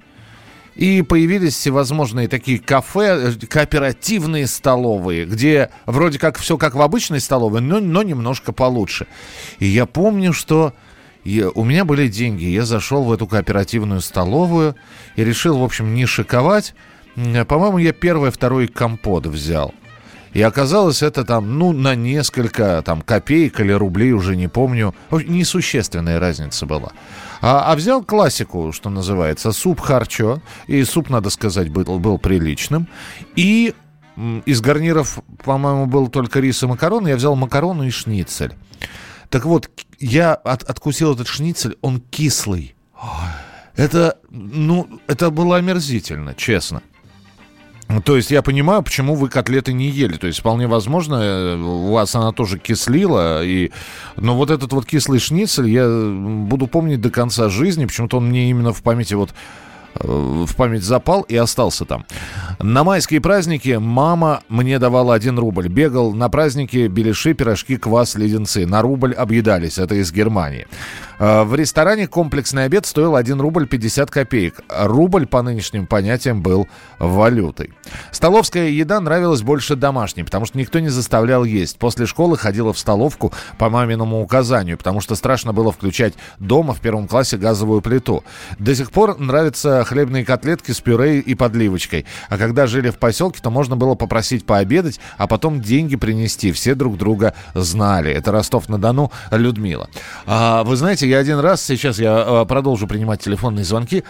И 0.75 1.03
появились 1.03 1.55
всевозможные 1.55 2.29
такие 2.29 2.61
кафе, 2.61 3.33
э, 3.41 3.47
кооперативные 3.47 4.47
столовые, 4.47 5.25
где 5.25 5.71
вроде 5.87 6.19
как 6.19 6.39
все 6.39 6.57
как 6.57 6.75
в 6.75 6.83
обычной 6.83 7.21
столовой, 7.21 7.61
но, 7.61 7.81
но 7.81 8.03
немножко 8.03 8.53
получше. 8.53 9.09
И 9.59 9.67
я 9.67 9.87
помню, 9.87 10.33
что 10.33 10.75
я- 11.25 11.51
у 11.51 11.65
меня 11.65 11.85
были 11.85 12.09
деньги. 12.09 12.45
Я 12.45 12.65
зашел 12.65 13.05
в 13.05 13.13
эту 13.13 13.27
кооперативную 13.27 14.01
столовую 14.01 14.77
и 15.17 15.25
решил, 15.25 15.59
в 15.59 15.65
общем, 15.65 15.95
не 15.95 16.07
шиковать. 16.07 16.75
По-моему, 17.15 17.79
я 17.79 17.93
первый, 17.93 18.31
второй 18.31 18.69
компот 18.69 19.27
взял. 19.27 19.75
И 20.35 20.43
оказалось, 20.43 21.03
это 21.03 21.25
там, 21.25 21.59
ну, 21.59 21.73
на 21.73 21.95
несколько 21.95 22.83
там 22.85 23.01
копеек 23.01 23.61
или 23.61 23.73
рублей, 23.73 24.13
уже 24.13 24.37
не 24.37 24.47
помню. 24.47 24.95
Несущественная 25.11 26.21
разница 26.21 26.67
была. 26.67 26.93
А, 27.41 27.73
а 27.73 27.77
взял 27.77 28.05
классику, 28.05 28.73
что 28.73 28.91
называется, 28.91 29.53
суп 29.53 29.81
харчо. 29.81 30.41
И 30.67 30.85
суп, 30.85 31.09
надо 31.11 31.31
сказать, 31.31 31.71
был, 31.71 31.99
был 31.99 32.19
приличным. 32.19 32.89
И 33.37 33.75
из 34.45 34.61
гарниров, 34.61 35.21
по-моему, 35.45 35.87
был 35.87 36.09
только 36.09 36.41
рис 36.41 36.63
и 36.63 36.67
макароны. 36.67 37.09
Я 37.09 37.17
взял 37.17 37.35
макароны 37.35 37.89
и 37.89 37.91
шницель. 37.91 38.53
Так 39.31 39.45
вот, 39.45 39.71
я 39.99 40.35
от- 40.35 40.63
откусил 40.63 41.15
этот 41.15 41.29
шницель, 41.29 41.77
он 41.81 42.01
кислый. 42.01 42.75
Это, 43.77 44.19
ну, 44.31 44.89
это 45.07 45.31
было 45.31 45.57
омерзительно, 45.57 46.35
честно. 46.35 46.83
То 48.05 48.17
есть 48.17 48.31
я 48.31 48.43
понимаю, 48.43 48.83
почему 48.83 49.15
вы 49.15 49.31
котлеты 49.31 49.73
не 49.73 49.89
ели. 49.89 50.19
То 50.19 50.27
есть 50.27 50.41
вполне 50.41 50.67
возможно, 50.67 51.15
э, 51.15 51.57
у 51.57 51.93
вас 51.93 52.15
она 52.15 52.33
тоже 52.33 52.59
кислила. 52.59 53.43
И... 53.43 53.71
Но 54.17 54.37
вот 54.37 54.51
этот 54.51 54.73
вот 54.75 54.85
кислый 54.85 55.19
шницель 55.19 55.71
я 55.71 55.89
буду 55.89 56.67
помнить 56.67 57.01
до 57.01 57.11
конца 57.11 57.49
жизни. 57.49 57.87
Почему-то 57.87 58.19
он 58.19 58.29
мне 58.29 58.51
именно 58.51 58.75
в 58.75 58.83
памяти 58.83 59.15
вот 59.15 59.33
в 59.95 60.55
память 60.57 60.83
запал 60.83 61.23
и 61.23 61.37
остался 61.37 61.85
там. 61.85 62.05
На 62.61 62.85
майские 62.85 63.21
праздники 63.21 63.77
мама 63.81 64.43
мне 64.49 64.79
давала 64.79 65.15
один 65.15 65.39
рубль. 65.39 65.69
Бегал 65.69 66.13
на 66.13 66.29
праздники 66.29 66.87
беляши, 66.89 67.35
пирожки, 67.35 67.77
квас, 67.77 68.15
леденцы. 68.15 68.67
На 68.67 68.83
рубль 68.83 69.15
объедались. 69.15 69.79
Это 69.79 69.95
из 69.95 70.13
Германии. 70.13 70.67
Э, 71.19 71.43
В 71.43 71.55
ресторане 71.55 72.07
комплексный 72.07 72.65
обед 72.65 72.87
стоил 72.87 73.17
1 73.17 73.41
рубль 73.41 73.67
50 73.67 74.11
копеек. 74.11 74.61
Рубль 74.69 75.27
по 75.27 75.43
нынешним 75.43 75.87
понятиям 75.87 76.43
был 76.43 76.69
валютой. 76.99 77.73
Столовская 78.13 78.69
еда 78.69 79.01
нравилась 79.01 79.43
больше 79.43 79.77
домашней, 79.77 80.25
потому 80.25 80.47
что 80.47 80.59
никто 80.59 80.79
не 80.79 80.89
заставлял 80.89 81.45
есть. 81.45 81.79
После 81.79 82.07
школы 82.07 82.37
ходила 82.37 82.73
в 82.73 82.79
столовку 82.79 83.33
по 83.59 83.69
маминому 83.69 84.23
указанию, 84.23 84.79
потому 84.79 85.01
что 85.01 85.15
страшно 85.15 85.53
было 85.53 85.73
включать 85.73 86.15
дома 86.39 86.75
в 86.75 86.81
первом 86.81 87.09
классе 87.09 87.37
газовую 87.37 87.81
плиту. 87.81 88.25
До 88.59 88.75
сих 88.75 88.91
пор 88.91 89.19
нравятся 89.19 89.85
хлебные 89.85 90.25
котлетки 90.25 90.73
с 90.73 90.81
пюре 90.81 91.21
и 91.21 91.35
подливочкой. 91.35 92.07
А 92.29 92.39
когда 92.39 92.67
жили 92.67 92.91
в 92.91 92.99
поселке, 92.99 93.41
то 93.43 93.51
можно 93.51 93.77
было 93.77 93.95
попросить 93.95 94.47
пообедать, 94.47 95.01
а 95.17 95.27
потом 95.27 95.61
деньги 95.61 95.97
принести. 95.97 96.53
Все 96.53 96.75
друг 96.75 96.97
друга 96.97 97.35
знали. 97.55 98.13
Это 98.13 98.33
Ростов-на-Дону, 98.33 99.11
Людмила. 99.31 99.89
А, 100.27 100.65
вы 100.65 100.77
знаете, 100.77 101.08
я 101.09 101.19
один 101.19 101.39
раз, 101.39 101.63
сейчас 101.63 101.99
я 101.99 102.17
а, 102.17 102.45
продолжу 102.45 102.87
принимать 102.87 103.21
телефонные 103.21 103.65
звонки, 103.65 104.05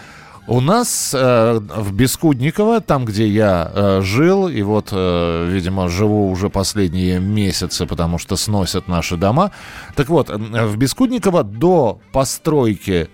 У 0.51 0.63
нас 0.63 1.13
э, 1.15 1.61
в 1.61 1.93
Бескудниково, 1.93 2.81
там, 2.81 3.05
где 3.05 3.29
я 3.29 3.71
э, 3.71 4.01
жил, 4.03 4.49
и 4.49 4.63
вот, 4.63 4.89
э, 4.93 5.47
видимо, 5.47 5.91
живу 5.91 6.31
уже 6.31 6.49
последние 6.49 7.21
месяцы, 7.21 7.85
потому 7.85 8.17
что 8.17 8.37
сносят 8.37 8.89
наши 8.89 9.19
дома. 9.19 9.51
Так 9.95 10.09
вот, 10.09 10.31
э, 10.31 10.37
в 10.37 10.79
Бескудниково 10.79 11.43
до 11.45 12.01
постройки 12.13 13.11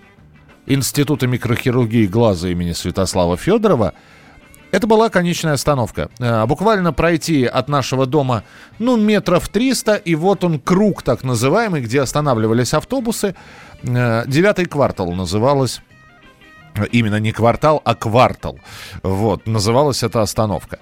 Института 0.65 1.27
микрохирургии 1.27 2.07
глаза 2.07 2.47
имени 2.47 2.71
Святослава 2.71 3.35
Федорова 3.35 3.93
это 4.75 4.87
была 4.87 5.09
конечная 5.09 5.53
остановка. 5.53 6.09
Э, 6.19 6.45
Буквально 6.45 6.91
пройти 6.93 7.45
от 7.45 7.69
нашего 7.69 8.05
дома, 8.05 8.43
ну, 8.79 8.97
метров 8.97 9.47
300, 9.47 9.95
и 9.95 10.15
вот 10.15 10.43
он 10.43 10.59
круг 10.59 11.01
так 11.01 11.23
называемый, 11.23 11.81
где 11.81 12.01
останавливались 12.01 12.73
автобусы. 12.73 13.35
Э, 13.83 14.23
Девятый 14.27 14.65
квартал 14.65 15.11
называлось 15.13 15.81
Именно 16.91 17.19
не 17.21 17.31
квартал, 17.31 17.81
а 17.85 17.95
квартал. 17.95 18.59
Вот, 19.01 19.47
называлась 19.47 20.03
эта 20.03 20.21
остановка. 20.21 20.79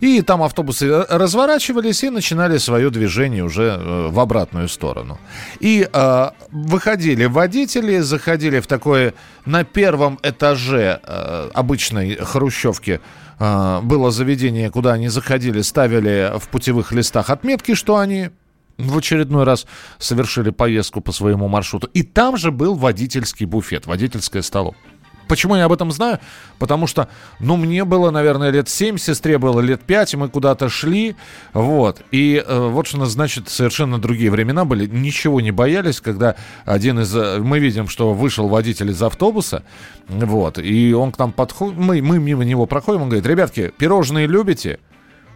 И 0.00 0.20
там 0.22 0.42
автобусы 0.42 0.86
э, 0.86 1.06
разворачивались 1.08 2.04
и 2.04 2.10
начинали 2.10 2.58
свое 2.58 2.90
движение 2.90 3.44
уже 3.44 4.08
в 4.10 4.20
обратную 4.20 4.68
сторону. 4.68 5.18
И 5.60 5.88
э, 5.90 6.30
выходили 6.50 7.26
водители, 7.26 7.98
заходили 8.00 8.60
в 8.60 8.66
такое 8.66 9.14
на 9.46 9.64
первом 9.64 10.18
этаже 10.22 11.00
э, 11.02 11.50
обычной 11.54 12.16
хрущевки 12.16 13.00
было 13.38 14.10
заведение, 14.10 14.70
куда 14.70 14.94
они 14.94 15.08
заходили, 15.08 15.60
ставили 15.60 16.32
в 16.38 16.48
путевых 16.48 16.92
листах 16.92 17.30
отметки, 17.30 17.74
что 17.74 17.96
они 17.96 18.30
в 18.78 18.96
очередной 18.96 19.44
раз 19.44 19.66
совершили 19.98 20.50
поездку 20.50 21.00
по 21.00 21.12
своему 21.12 21.48
маршруту. 21.48 21.88
И 21.94 22.02
там 22.02 22.36
же 22.36 22.50
был 22.50 22.74
водительский 22.74 23.46
буфет, 23.46 23.86
водительская 23.86 24.42
столовая. 24.42 24.78
Почему 25.28 25.56
я 25.56 25.64
об 25.64 25.72
этом 25.72 25.90
знаю? 25.92 26.20
Потому 26.58 26.86
что, 26.86 27.08
ну, 27.40 27.56
мне 27.56 27.84
было, 27.84 28.10
наверное, 28.10 28.50
лет 28.50 28.68
7, 28.68 28.96
сестре 28.98 29.38
было 29.38 29.60
лет 29.60 29.82
5, 29.82 30.14
и 30.14 30.16
мы 30.16 30.28
куда-то 30.28 30.68
шли, 30.68 31.16
вот. 31.52 32.02
И 32.10 32.42
э, 32.46 32.68
вот 32.68 32.86
что, 32.86 33.04
значит, 33.06 33.48
совершенно 33.48 33.98
другие 33.98 34.30
времена 34.30 34.64
были. 34.64 34.86
Ничего 34.86 35.40
не 35.40 35.50
боялись, 35.50 36.00
когда 36.00 36.36
один 36.64 37.00
из... 37.00 37.14
э, 37.14 37.38
Мы 37.38 37.58
видим, 37.58 37.88
что 37.88 38.12
вышел 38.14 38.48
водитель 38.48 38.90
из 38.90 39.02
автобуса, 39.02 39.62
вот, 40.08 40.58
и 40.58 40.92
он 40.92 41.12
к 41.12 41.18
нам 41.18 41.32
подходит, 41.32 41.78
мы, 41.78 42.00
мы 42.02 42.18
мимо 42.18 42.44
него 42.44 42.66
проходим, 42.66 43.02
он 43.02 43.08
говорит, 43.08 43.26
ребятки, 43.26 43.72
пирожные 43.76 44.26
любите? 44.26 44.78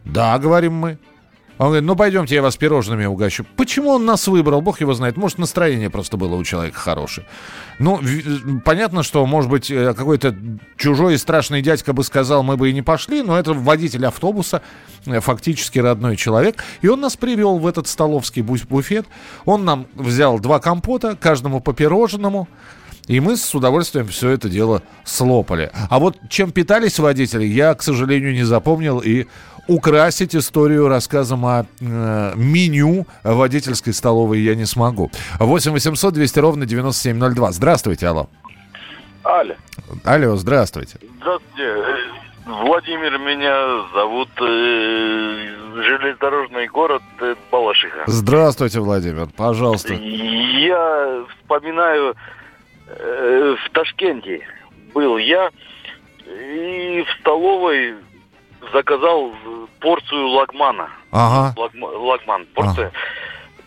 Да, 0.04 0.38
говорим 0.38 0.74
мы. 0.74 0.98
Он 1.60 1.66
говорит, 1.66 1.84
ну 1.84 1.94
пойдемте, 1.94 2.36
я 2.36 2.40
вас 2.40 2.56
пирожными 2.56 3.04
угощу. 3.04 3.44
Почему 3.54 3.90
он 3.90 4.06
нас 4.06 4.26
выбрал? 4.26 4.62
Бог 4.62 4.80
его 4.80 4.94
знает. 4.94 5.18
Может, 5.18 5.36
настроение 5.36 5.90
просто 5.90 6.16
было 6.16 6.34
у 6.36 6.42
человека 6.42 6.78
хорошее. 6.78 7.26
Ну, 7.78 7.96
в- 8.00 8.60
понятно, 8.60 9.02
что, 9.02 9.26
может 9.26 9.50
быть, 9.50 9.70
э, 9.70 9.92
какой-то 9.92 10.34
чужой 10.78 11.14
и 11.14 11.18
страшный 11.18 11.60
дядька 11.60 11.92
бы 11.92 12.02
сказал, 12.02 12.42
мы 12.42 12.56
бы 12.56 12.70
и 12.70 12.72
не 12.72 12.80
пошли, 12.80 13.20
но 13.22 13.38
это 13.38 13.52
водитель 13.52 14.06
автобуса, 14.06 14.62
э, 15.04 15.20
фактически 15.20 15.78
родной 15.78 16.16
человек. 16.16 16.64
И 16.80 16.88
он 16.88 17.02
нас 17.02 17.18
привел 17.18 17.58
в 17.58 17.66
этот 17.66 17.88
столовский 17.88 18.40
бу- 18.40 18.66
буфет. 18.66 19.04
Он 19.44 19.62
нам 19.66 19.86
взял 19.94 20.38
два 20.38 20.60
компота, 20.60 21.14
каждому 21.14 21.60
по 21.60 21.74
пирожному. 21.74 22.48
И 23.10 23.18
мы 23.18 23.36
с 23.36 23.52
удовольствием 23.56 24.06
все 24.06 24.28
это 24.30 24.48
дело 24.48 24.82
слопали. 25.04 25.72
А 25.90 25.98
вот 25.98 26.16
чем 26.28 26.52
питались 26.52 27.00
водители, 27.00 27.44
я, 27.44 27.74
к 27.74 27.82
сожалению, 27.82 28.32
не 28.32 28.44
запомнил. 28.44 29.00
И 29.00 29.26
украсить 29.66 30.36
историю 30.36 30.86
рассказом 30.86 31.44
о 31.44 31.66
э, 31.80 32.32
меню 32.36 33.08
водительской 33.24 33.92
столовой 33.94 34.38
я 34.38 34.54
не 34.54 34.64
смогу. 34.64 35.10
8 35.40 35.72
800 35.72 36.14
200 36.14 36.38
ровно 36.38 36.66
9702. 36.66 37.50
Здравствуйте, 37.50 38.06
алло. 38.06 38.28
Аля, 39.24 39.56
Алло, 40.04 40.36
здравствуйте. 40.36 40.98
здравствуйте. 41.20 41.74
Владимир 42.46 43.18
меня 43.18 43.88
зовут. 43.92 44.28
э, 44.40 45.56
Железнодорожный 45.82 46.68
город 46.68 47.02
э, 47.20 47.34
Балашиха. 47.50 48.04
Здравствуйте, 48.06 48.78
Владимир, 48.80 49.26
пожалуйста. 49.36 49.94
Я 49.94 51.24
вспоминаю, 51.42 52.14
в 52.98 53.70
Ташкенте 53.72 54.46
был 54.94 55.16
я, 55.18 55.50
и 56.26 57.04
в 57.06 57.20
столовой 57.20 57.94
заказал 58.72 59.32
порцию 59.80 60.28
лагмана. 60.28 60.90
Ага. 61.12 61.54
Лагма- 61.56 61.96
лагман, 61.96 62.46
порция. 62.54 62.92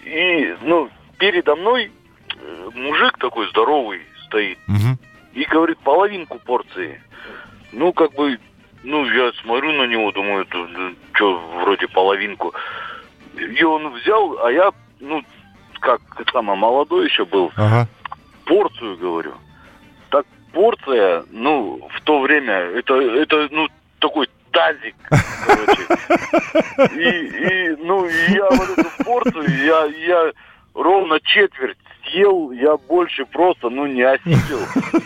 И, 0.05 0.55
ну, 0.61 0.89
передо 1.17 1.55
мной 1.55 1.91
э, 2.35 2.69
мужик 2.73 3.17
такой 3.17 3.49
здоровый 3.49 4.01
стоит. 4.25 4.57
И 5.33 5.45
говорит, 5.45 5.79
половинку 5.79 6.37
порции. 6.39 7.01
Ну, 7.71 7.91
как 7.91 8.13
бы, 8.13 8.37
ну, 8.83 9.05
я 9.05 9.31
смотрю 9.41 9.71
на 9.71 9.87
него, 9.87 10.11
думаю, 10.11 10.45
что, 11.13 11.39
вроде 11.61 11.87
половинку. 11.87 12.53
И 13.35 13.63
он 13.63 13.93
взял, 13.93 14.45
а 14.45 14.51
я, 14.51 14.71
ну, 14.99 15.23
как 15.79 16.01
самый 16.31 16.55
молодой 16.55 17.05
еще 17.05 17.25
был, 17.25 17.51
Ага. 17.55 17.87
Порцию, 18.45 18.97
говорю. 18.97 19.33
Так 20.09 20.25
порция, 20.51 21.23
ну, 21.31 21.87
в 21.93 22.01
то 22.01 22.21
время, 22.21 22.53
это, 22.53 22.95
это 22.95 23.47
ну, 23.51 23.67
такой 23.99 24.29
тазик, 24.51 24.95
короче. 25.45 25.81
И, 26.95 27.09
и, 27.09 27.75
ну, 27.83 28.07
я 28.29 28.49
вот 28.49 28.77
эту 28.77 29.03
порцию, 29.03 29.65
я, 29.65 29.85
я 29.85 30.31
ровно 30.73 31.19
четверть 31.21 31.77
съел, 32.03 32.51
я 32.51 32.77
больше 32.77 33.25
просто, 33.25 33.69
ну, 33.69 33.87
не 33.87 34.03
осилил. 34.03 34.59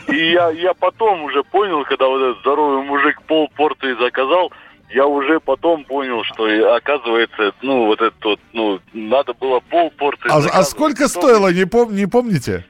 И 0.09 0.31
я, 0.31 0.49
я 0.51 0.73
потом 0.73 1.23
уже 1.23 1.43
понял, 1.43 1.83
когда 1.85 2.07
вот 2.07 2.21
этот 2.21 2.39
здоровый 2.41 2.83
мужик 2.83 3.21
пол 3.23 3.49
порции 3.55 3.95
заказал, 3.99 4.51
я 4.89 5.05
уже 5.05 5.39
потом 5.39 5.83
понял, 5.83 6.23
что 6.23 6.75
оказывается, 6.75 7.53
ну, 7.61 7.85
вот 7.85 8.01
это 8.01 8.15
вот, 8.23 8.39
ну, 8.53 8.79
надо 8.93 9.33
было 9.33 9.59
пол 9.59 9.91
порции 9.91 10.29
А, 10.29 10.37
а 10.59 10.63
сколько 10.63 11.07
стоило, 11.07 11.51
не, 11.51 11.63
пом- 11.63 11.93
не 11.93 12.05
помните? 12.05 12.65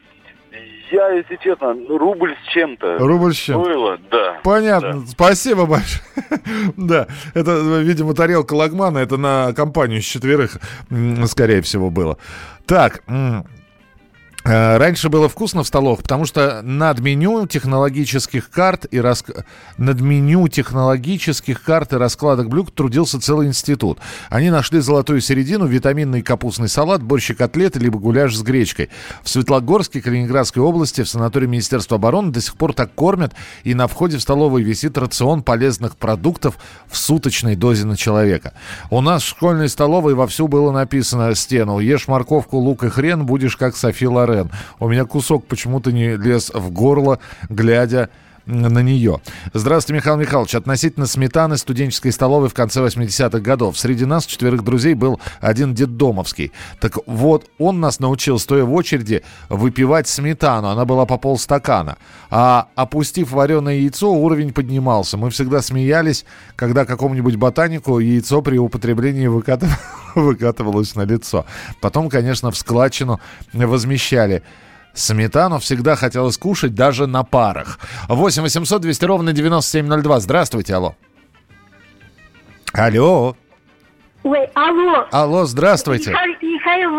Я, 0.92 1.10
если 1.10 1.38
честно, 1.38 1.76
рубль 1.90 2.36
с 2.44 2.52
чем-то. 2.52 2.98
Рубль 3.00 3.34
с 3.34 3.38
чем? 3.38 3.62
Стоило, 3.62 3.98
да. 4.10 4.40
Понятно, 4.44 5.06
спасибо 5.08 5.66
большое. 5.66 6.02
да, 6.78 7.08
это, 7.34 7.80
видимо, 7.82 8.14
тарелка 8.14 8.54
Лагмана, 8.54 9.00
это 9.00 9.18
на 9.18 9.54
компанию 9.54 10.02
с 10.02 10.06
четверых, 10.06 10.58
скорее 11.26 11.62
всего, 11.62 11.90
было. 11.90 12.18
Так, 12.66 13.04
Раньше 14.48 15.10
было 15.10 15.28
вкусно 15.28 15.64
в 15.64 15.68
столовых, 15.68 16.04
потому 16.04 16.26
что 16.26 16.62
над 16.64 17.02
меню 17.02 17.46
технологических 17.48 18.50
карт 18.50 18.86
и 18.90 18.98
раск- 18.98 19.44
над 19.78 20.00
меню 20.00 20.48
технологических 20.48 21.62
карт 21.62 21.92
и 21.92 21.98
раскладок 21.98 22.48
блюд 22.48 22.74
трудился 22.74 23.20
целый 23.20 23.48
институт. 23.48 24.00
Они 24.30 24.50
нашли 24.50 24.80
золотую 24.80 25.20
середину, 25.20 25.66
витаминный 25.66 26.22
капустный 26.22 26.70
салат, 26.70 27.04
борщ 27.04 27.32
и 27.32 27.34
котлеты, 27.34 27.80
либо 27.80 28.00
гуляш 28.00 28.34
с 28.38 28.42
гречкой. 28.42 28.90
В 29.22 29.30
Светлогорске, 29.30 30.02
Калининградской 30.02 30.64
области, 30.64 31.04
в 31.04 31.10
санатории 31.10 31.48
Министерства 31.48 31.98
обороны 31.98 32.32
до 32.32 32.40
сих 32.40 32.56
пор 32.56 32.72
так 32.72 32.96
кормят, 32.96 33.34
и 33.66 33.74
на 33.74 33.88
входе 33.88 34.16
в 34.16 34.22
столовую 34.22 34.64
висит 34.64 34.98
рацион 34.98 35.44
полезных 35.44 35.98
продуктов 35.98 36.58
в 36.88 36.96
суточной 36.96 37.58
дозе 37.58 37.86
на 37.86 37.98
человека. 37.98 38.54
У 38.92 39.02
нас 39.02 39.24
в 39.24 39.28
школьной 39.28 39.68
столовой 39.68 40.14
вовсю 40.14 40.48
было 40.48 40.72
написано 40.72 41.36
стену 41.36 41.80
«Ешь 41.80 42.08
морковку, 42.08 42.60
лук 42.60 42.86
и 42.86 42.90
хрен, 42.90 43.26
будешь 43.26 43.58
как 43.58 43.76
Софи 43.76 44.08
Лорен». 44.08 44.37
У 44.80 44.88
меня 44.88 45.06
кусок 45.06 45.46
почему-то 45.48 45.92
не 45.92 46.16
лез 46.16 46.52
в 46.54 46.72
горло, 46.72 47.20
глядя 47.50 48.10
на 48.48 48.82
нее. 48.82 49.22
Здравствуйте, 49.54 49.98
Михаил 49.98 50.18
Михайлович. 50.18 50.56
Относительно 50.56 51.06
сметаны 51.06 51.58
студенческой 51.58 52.12
столовой 52.12 52.50
в 52.50 52.54
конце 52.54 52.82
80-х 52.82 53.40
годов. 53.40 53.78
Среди 53.78 54.06
нас, 54.06 54.26
четверых 54.26 54.64
друзей, 54.64 54.94
был 54.94 55.20
один 55.40 55.74
детдомовский. 55.74 56.52
Так 56.80 56.98
вот, 57.06 57.50
он 57.60 57.80
нас 57.80 58.00
научил, 58.00 58.40
стоя 58.40 58.64
в 58.64 58.74
очереди, 58.74 59.24
выпивать 59.50 60.08
сметану. 60.08 60.70
Она 60.70 60.86
была 60.86 61.06
по 61.06 61.18
полстакана. 61.18 61.98
А 62.30 62.68
опустив 62.76 63.32
вареное 63.32 63.76
яйцо, 63.76 64.12
уровень 64.12 64.54
поднимался. 64.54 65.18
Мы 65.18 65.30
всегда 65.30 65.62
смеялись, 65.62 66.26
когда 66.56 66.86
какому-нибудь 66.86 67.36
ботанику 67.36 68.00
яйцо 68.00 68.42
при 68.42 68.58
употреблении 68.58 69.28
выкатыв- 69.28 69.78
выкатывалось 70.16 70.96
на 70.96 71.02
лицо. 71.02 71.46
Потом, 71.82 72.10
конечно, 72.10 72.52
в 72.52 72.58
складчину 72.58 73.20
возмещали. 73.54 74.44
Сметану 74.98 75.60
всегда 75.60 75.96
хотелось 75.96 76.38
кушать 76.38 76.74
даже 76.74 77.06
на 77.06 77.24
парах. 77.24 77.80
8 78.10 78.42
800 78.42 78.82
200 78.82 79.06
ровно 79.06 79.32
9702. 79.32 80.20
Здравствуйте, 80.20 80.74
алло. 80.74 80.96
Алло. 82.74 83.36
Ой, 84.24 84.46
алло. 84.56 85.08
Алло, 85.12 85.46
здравствуйте. 85.46 86.10
Михаил, 86.12 86.42
Михаил, 86.42 86.92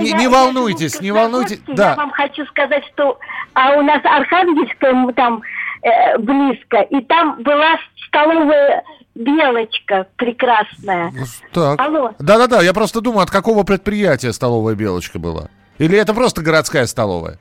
Не- 0.00 0.12
не- 0.12 0.28
волнуйтесь, 0.28 1.00
не 1.00 1.12
волнуйтесь, 1.12 1.60
да. 1.66 1.90
Я 1.90 1.96
вам 1.96 2.10
хочу 2.12 2.46
сказать, 2.46 2.84
что 2.94 3.18
а 3.54 3.74
у 3.74 3.82
нас 3.82 4.00
Архангельская 4.04 5.12
там 5.12 5.42
э, 5.82 6.18
близко, 6.18 6.80
и 6.82 7.00
там 7.04 7.42
была 7.42 7.76
столовая 8.10 8.82
белочка 9.14 10.06
прекрасная. 10.16 11.12
Так. 11.52 11.80
Алло. 11.80 12.12
Да-да-да, 12.18 12.60
я 12.62 12.72
просто 12.74 13.00
думаю, 13.00 13.22
от 13.22 13.30
какого 13.30 13.62
предприятия 13.62 14.32
столовая 14.32 14.74
белочка 14.74 15.18
была? 15.18 15.48
Или 15.78 15.96
это 15.96 16.12
просто 16.12 16.42
городская 16.42 16.86
столовая? 16.86 17.38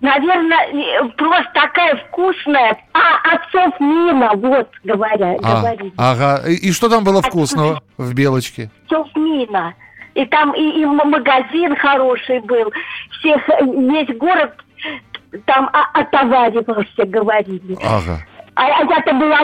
Наверное, 0.00 1.08
просто 1.16 1.50
такая 1.54 1.96
вкусная. 2.08 2.76
А, 2.92 3.34
отцов 3.36 3.80
мина, 3.80 4.32
вот, 4.34 4.68
говоря, 4.84 5.36
А, 5.42 5.60
говорит. 5.60 5.94
ага. 5.96 6.42
И, 6.46 6.54
и 6.68 6.72
что 6.72 6.90
там 6.90 7.04
было 7.04 7.22
вкусного 7.22 7.82
в 7.96 8.12
белочке? 8.14 8.70
Отцов 8.84 9.08
мина. 9.16 9.74
И 10.14 10.24
там 10.26 10.52
и, 10.52 10.80
и 10.80 10.84
магазин 10.84 11.74
хороший 11.76 12.40
был. 12.40 12.70
Всех, 13.18 13.48
э, 13.48 13.64
весь 13.64 14.16
город 14.18 14.52
там 15.46 15.70
о, 15.72 16.00
о 16.00 16.04
товаре 16.04 16.62
просто 16.62 17.06
говорили. 17.06 17.76
Ага. 17.82 18.20
А, 18.54 18.64
я-то 18.84 19.12
была 19.14 19.40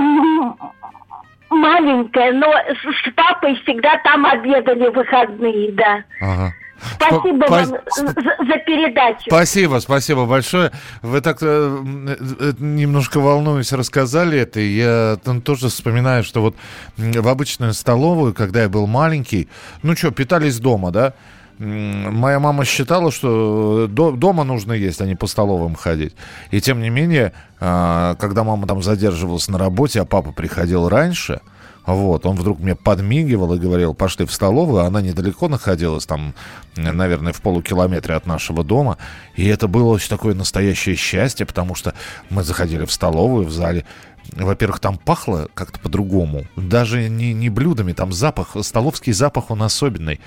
маленькая, 1.51 2.33
но 2.33 2.47
с, 2.49 3.13
папой 3.15 3.55
всегда 3.63 3.99
там 4.05 4.25
обедали 4.27 4.89
в 4.89 4.95
выходные, 4.95 5.73
да. 5.73 6.05
Ага. 6.21 6.53
Спасибо 6.95 7.45
Спа- 7.45 7.51
вам 7.51 7.67
за, 7.67 8.07
за 8.07 8.57
передачу. 8.65 9.25
Спасибо, 9.27 9.81
спасибо 9.81 10.25
большое. 10.25 10.71
Вы 11.03 11.21
так 11.21 11.39
э, 11.43 11.47
м, 11.47 12.09
э, 12.09 12.53
немножко 12.59 13.21
волнуюсь 13.21 13.73
рассказали 13.73 14.39
это. 14.39 14.61
Я 14.61 15.19
там 15.23 15.43
тоже 15.43 15.69
вспоминаю, 15.69 16.25
что 16.25 16.41
вот 16.41 16.57
в 16.97 17.29
обычную 17.29 17.75
столовую, 17.75 18.33
когда 18.33 18.63
я 18.63 18.71
был 18.71 18.87
маленький, 18.87 19.49
ну 19.83 19.95
что, 19.95 20.11
питались 20.11 20.59
дома, 20.59 20.91
да? 20.91 21.13
Моя 21.61 22.41
мама 22.41 22.65
считала, 22.65 23.13
что 23.13 23.87
до- 23.87 24.13
дома 24.13 24.45
нужно 24.45 24.73
есть, 24.73 25.03
а 25.03 25.07
не 25.07 25.15
по 25.15 25.27
столовым 25.27 25.75
ходить. 25.75 26.15
И 26.51 26.61
тем 26.63 26.81
не 26.81 26.89
менее, 26.89 27.33
а, 27.61 28.15
когда 28.15 28.45
мама 28.45 28.67
там 28.67 28.83
задерживалась 28.83 29.47
на 29.49 29.59
работе, 29.59 30.01
а 30.01 30.07
папа 30.07 30.33
приходил 30.33 30.89
раньше, 30.89 31.43
вот, 31.85 32.25
он 32.25 32.37
вдруг 32.37 32.61
мне 32.61 32.75
подмигивал 32.75 33.55
и 33.55 33.59
говорил, 33.59 33.95
пошли 33.95 34.25
в 34.25 34.33
столовую, 34.33 34.85
она 34.85 35.03
недалеко 35.03 35.49
находилась, 35.49 36.07
там, 36.07 36.35
э, 36.77 36.93
наверное, 36.93 37.33
в 37.33 37.41
полукилометре 37.43 38.15
от 38.15 38.27
нашего 38.27 38.65
дома. 38.65 38.97
И 39.35 39.47
это 39.47 39.69
было 39.69 39.89
очень 39.89 40.09
такое 40.09 40.35
настоящее 40.35 40.95
счастье, 40.95 41.45
потому 41.45 41.75
что 41.75 41.95
мы 42.31 42.43
заходили 42.43 42.85
в 42.85 42.93
столовую, 42.93 43.47
в 43.47 43.51
зале. 43.51 43.85
Во-первых, 44.33 44.81
там 44.81 44.97
пахло 44.99 45.49
как-то 45.55 45.79
по-другому. 45.81 46.45
Даже 46.57 47.09
не, 47.09 47.33
не 47.33 47.49
блюдами, 47.51 47.93
там 47.93 48.13
запах, 48.13 48.57
столовский 48.63 49.13
запах, 49.13 49.51
он 49.51 49.63
особенный. 49.63 50.21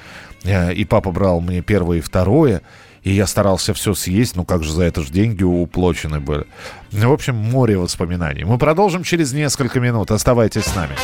Э, 0.44 0.74
И 0.74 0.86
папа 0.86 1.12
брал 1.12 1.40
мне 1.42 1.62
первое 1.62 1.98
и 1.98 2.02
второе. 2.02 2.62
И 3.04 3.12
я 3.12 3.28
старался 3.28 3.74
все 3.74 3.94
съесть, 3.94 4.36
ну 4.38 4.46
как 4.46 4.64
же 4.64 4.72
за 4.72 4.84
это 4.84 5.02
же 5.02 5.12
деньги 5.12 5.44
уплочены 5.44 6.20
были. 6.22 6.46
В 6.92 7.12
общем, 7.12 7.36
море 7.36 7.78
воспоминаний. 7.78 8.46
Мы 8.46 8.58
продолжим 8.58 9.04
через 9.04 9.34
несколько 9.34 9.80
минут. 9.82 10.12
Оставайтесь 10.12 10.64
с 10.64 10.76
нами. 10.76 10.96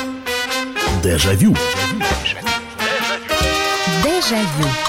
Дежавю. 1.03 1.55
Дежавю. 4.03 4.88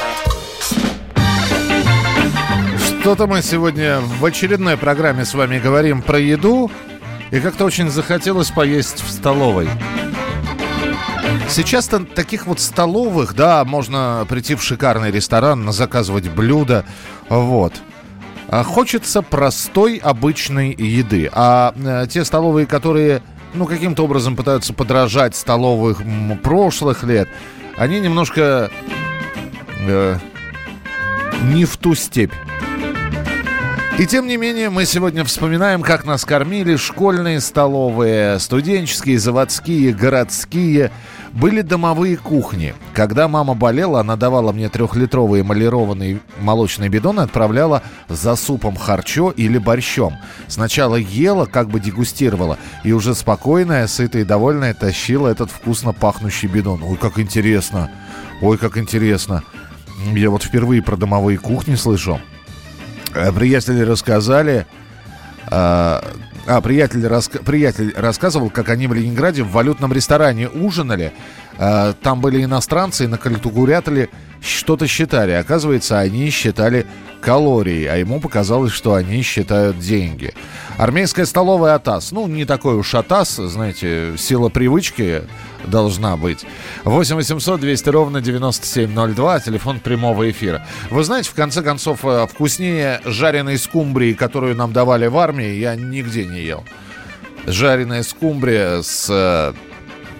Что-то 3.01 3.25
мы 3.25 3.41
сегодня 3.41 3.99
в 3.99 4.23
очередной 4.23 4.77
программе 4.77 5.25
с 5.25 5.33
вами 5.33 5.57
говорим 5.57 6.03
про 6.03 6.19
еду, 6.19 6.69
и 7.31 7.39
как-то 7.39 7.65
очень 7.65 7.89
захотелось 7.89 8.51
поесть 8.51 9.01
в 9.01 9.09
столовой. 9.09 9.67
Сейчас-то 11.49 12.05
таких 12.05 12.45
вот 12.45 12.59
столовых, 12.59 13.33
да, 13.33 13.65
можно 13.65 14.23
прийти 14.29 14.53
в 14.53 14.61
шикарный 14.61 15.09
ресторан, 15.09 15.73
заказывать 15.73 16.29
блюда, 16.29 16.85
вот. 17.27 17.73
А 18.47 18.63
хочется 18.63 19.23
простой 19.23 19.97
обычной 19.97 20.71
еды. 20.71 21.27
А 21.33 21.73
э, 21.75 22.05
те 22.07 22.23
столовые, 22.23 22.67
которые, 22.67 23.23
ну, 23.55 23.65
каким-то 23.65 24.03
образом 24.03 24.35
пытаются 24.35 24.75
подражать 24.75 25.35
столовых 25.35 26.03
прошлых 26.43 27.01
лет, 27.03 27.27
они 27.77 27.99
немножко 27.99 28.69
э, 29.87 30.17
не 31.41 31.65
в 31.65 31.77
ту 31.77 31.95
степь. 31.95 32.33
И 33.99 34.07
тем 34.07 34.25
не 34.25 34.37
менее, 34.37 34.69
мы 34.69 34.85
сегодня 34.85 35.23
вспоминаем, 35.25 35.81
как 35.81 36.05
нас 36.05 36.23
кормили 36.23 36.77
школьные 36.77 37.41
столовые, 37.41 38.39
студенческие, 38.39 39.19
заводские, 39.19 39.93
городские. 39.93 40.91
Были 41.33 41.61
домовые 41.61 42.17
кухни. 42.17 42.73
Когда 42.93 43.27
мама 43.27 43.53
болела, 43.53 43.99
она 43.99 44.15
давала 44.15 44.53
мне 44.53 44.69
трехлитровый 44.69 45.41
эмалированный 45.41 46.21
молочный 46.39 46.89
бидон 46.89 47.19
и 47.19 47.23
отправляла 47.23 47.83
за 48.07 48.35
супом 48.35 48.75
харчо 48.75 49.29
или 49.29 49.57
борщом. 49.57 50.15
Сначала 50.47 50.95
ела, 50.95 51.45
как 51.45 51.69
бы 51.69 51.79
дегустировала, 51.79 52.57
и 52.83 52.93
уже 52.93 53.13
спокойная, 53.13 53.87
сытая 53.87 54.23
и 54.23 54.25
довольная 54.25 54.73
тащила 54.73 55.27
этот 55.27 55.51
вкусно 55.51 55.93
пахнущий 55.93 56.47
бидон. 56.47 56.81
Ой, 56.83 56.97
как 56.97 57.19
интересно! 57.19 57.91
Ой, 58.41 58.57
как 58.57 58.77
интересно! 58.77 59.43
Я 60.13 60.31
вот 60.31 60.43
впервые 60.43 60.81
про 60.81 60.95
домовые 60.95 61.37
кухни 61.37 61.75
слышу. 61.75 62.19
Э, 63.15 63.31
Приятели 63.31 63.81
рассказали... 63.81 64.65
А, 65.47 66.03
а, 66.47 66.61
приятель, 66.61 67.05
раска- 67.05 67.43
приятель 67.43 67.93
рассказывал, 67.95 68.49
как 68.49 68.69
они 68.69 68.87
в 68.87 68.93
Ленинграде 68.93 69.43
в 69.43 69.51
валютном 69.51 69.91
ресторане 69.93 70.49
ужинали. 70.49 71.13
А, 71.57 71.93
там 71.93 72.21
были 72.21 72.43
иностранцы 72.43 73.05
и 73.05 73.07
на 73.07 73.17
калькуляторе 73.17 74.09
что-то 74.41 74.87
считали. 74.87 75.31
Оказывается, 75.31 75.99
они 75.99 76.29
считали 76.29 76.85
калории, 77.21 77.85
а 77.85 77.95
ему 77.95 78.19
показалось, 78.19 78.71
что 78.71 78.95
они 78.95 79.21
считают 79.21 79.79
деньги. 79.79 80.33
Армейская 80.77 81.25
столовая 81.25 81.75
АТАС. 81.75 82.11
Ну, 82.11 82.27
не 82.27 82.45
такой 82.45 82.75
уж 82.75 82.93
АТАС, 82.95 83.35
знаете, 83.35 84.15
сила 84.17 84.49
привычки 84.49 85.23
должна 85.65 86.17
быть. 86.17 86.45
8 86.83 87.15
800 87.15 87.59
200 87.59 87.89
ровно 87.89 88.21
9702, 88.21 89.39
телефон 89.41 89.79
прямого 89.79 90.29
эфира. 90.29 90.65
Вы 90.89 91.03
знаете, 91.03 91.29
в 91.29 91.33
конце 91.35 91.61
концов, 91.61 92.03
э, 92.03 92.25
вкуснее 92.27 92.99
жареной 93.05 93.59
скумбрии, 93.59 94.13
которую 94.13 94.55
нам 94.55 94.73
давали 94.73 95.05
в 95.05 95.17
армии, 95.17 95.53
я 95.53 95.75
нигде 95.75 96.25
не 96.25 96.41
ел. 96.41 96.63
Жареная 97.45 98.01
скумбрия 98.01 98.81
с, 98.81 99.07
э, 99.09 99.53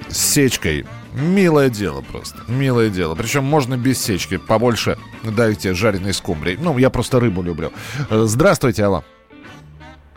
с 0.10 0.18
сечкой. 0.18 0.86
Милое 1.14 1.70
дело 1.70 2.02
просто. 2.02 2.40
Милое 2.48 2.90
дело. 2.90 3.16
Причем 3.16 3.44
можно 3.44 3.78
без 3.78 4.02
сечки. 4.04 4.38
Побольше 4.38 4.98
дайте 5.24 5.74
жареной 5.74 6.14
скумбрии. 6.14 6.58
Ну, 6.60 6.78
я 6.78 6.90
просто 6.90 7.20
рыбу 7.20 7.42
люблю. 7.42 7.72
Э, 8.10 8.22
Здравствуйте, 8.26 8.84
Алла. 8.84 9.04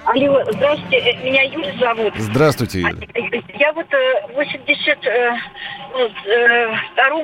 Алло, 0.05 0.45
здравствуйте, 0.53 0.99
э, 0.99 1.24
меня 1.24 1.42
Юля 1.45 1.74
зовут. 1.78 2.14
Здравствуйте, 2.18 2.80
Юля. 2.80 3.07
Я 3.59 3.72
вот 3.72 3.86
э, 3.92 4.26
в 4.34 4.38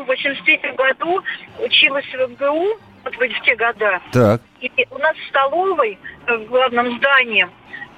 82-83 0.08 0.76
году 0.76 1.22
училась 1.58 2.06
в 2.06 2.30
МГУ, 2.30 2.78
вот 3.04 3.14
в 3.14 3.44
те 3.44 3.54
года. 3.54 4.00
Так. 4.12 4.40
И 4.60 4.70
у 4.90 4.98
нас 4.98 5.14
в 5.16 5.28
столовой, 5.28 5.98
э, 6.26 6.36
в 6.36 6.46
главном 6.46 6.96
здании, 6.98 7.46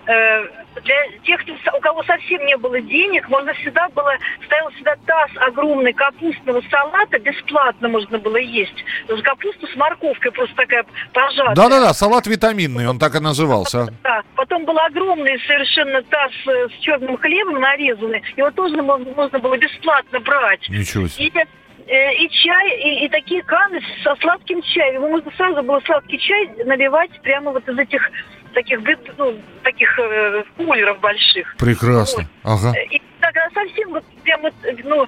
э, 0.06 0.46
для 0.80 0.96
тех, 1.24 1.40
кто, 1.42 1.76
у 1.76 1.80
кого 1.80 2.02
совсем 2.04 2.44
не 2.46 2.56
было 2.56 2.80
денег, 2.80 3.28
можно 3.28 3.52
всегда 3.54 3.88
было, 3.90 4.12
стоял 4.46 4.70
всегда 4.70 4.96
таз 5.06 5.30
огромный 5.36 5.92
капустного 5.92 6.62
салата, 6.70 7.18
бесплатно 7.18 7.88
можно 7.88 8.18
было 8.18 8.36
есть. 8.36 8.84
Капусту 9.22 9.66
с 9.66 9.76
морковкой 9.76 10.32
просто 10.32 10.54
такая 10.56 10.84
пожатая. 11.12 11.54
Да-да-да, 11.54 11.92
салат 11.94 12.26
витаминный, 12.26 12.88
он 12.88 12.98
так 12.98 13.14
и 13.14 13.20
назывался. 13.20 13.92
Да. 14.02 14.22
Потом 14.34 14.64
был 14.64 14.78
огромный 14.78 15.38
совершенно 15.46 16.02
таз 16.02 16.32
э, 16.46 16.68
с 16.68 16.82
черным 16.82 17.16
хлебом 17.16 17.60
нарезанный. 17.60 18.22
Его 18.36 18.50
тоже 18.50 18.82
можно, 18.82 19.12
можно 19.12 19.38
было 19.38 19.56
бесплатно 19.56 20.20
брать. 20.20 20.68
Ничего 20.68 21.06
себе. 21.08 21.46
И, 21.86 21.90
э, 21.90 22.14
и 22.14 22.28
чай, 22.30 22.80
и, 22.80 23.04
и 23.04 23.08
такие 23.08 23.42
каны 23.42 23.80
со 24.02 24.14
сладким 24.16 24.62
чаем. 24.62 24.94
Его 24.94 25.08
можно 25.08 25.30
сразу 25.36 25.62
было 25.62 25.80
сладкий 25.84 26.18
чай 26.18 26.50
наливать 26.64 27.10
прямо 27.22 27.52
вот 27.52 27.68
из 27.68 27.78
этих 27.78 28.10
таких, 28.52 28.80
ну, 29.18 29.34
таких 29.62 29.98
э, 29.98 30.44
кулеров 30.56 31.00
больших. 31.00 31.56
Прекрасно. 31.58 32.28
Ага. 32.42 32.72
И 32.90 33.00
когда 33.20 33.48
совсем 33.50 33.90
вот 33.90 34.04
прям 34.22 34.42
вот, 34.42 34.54
ну, 34.84 35.06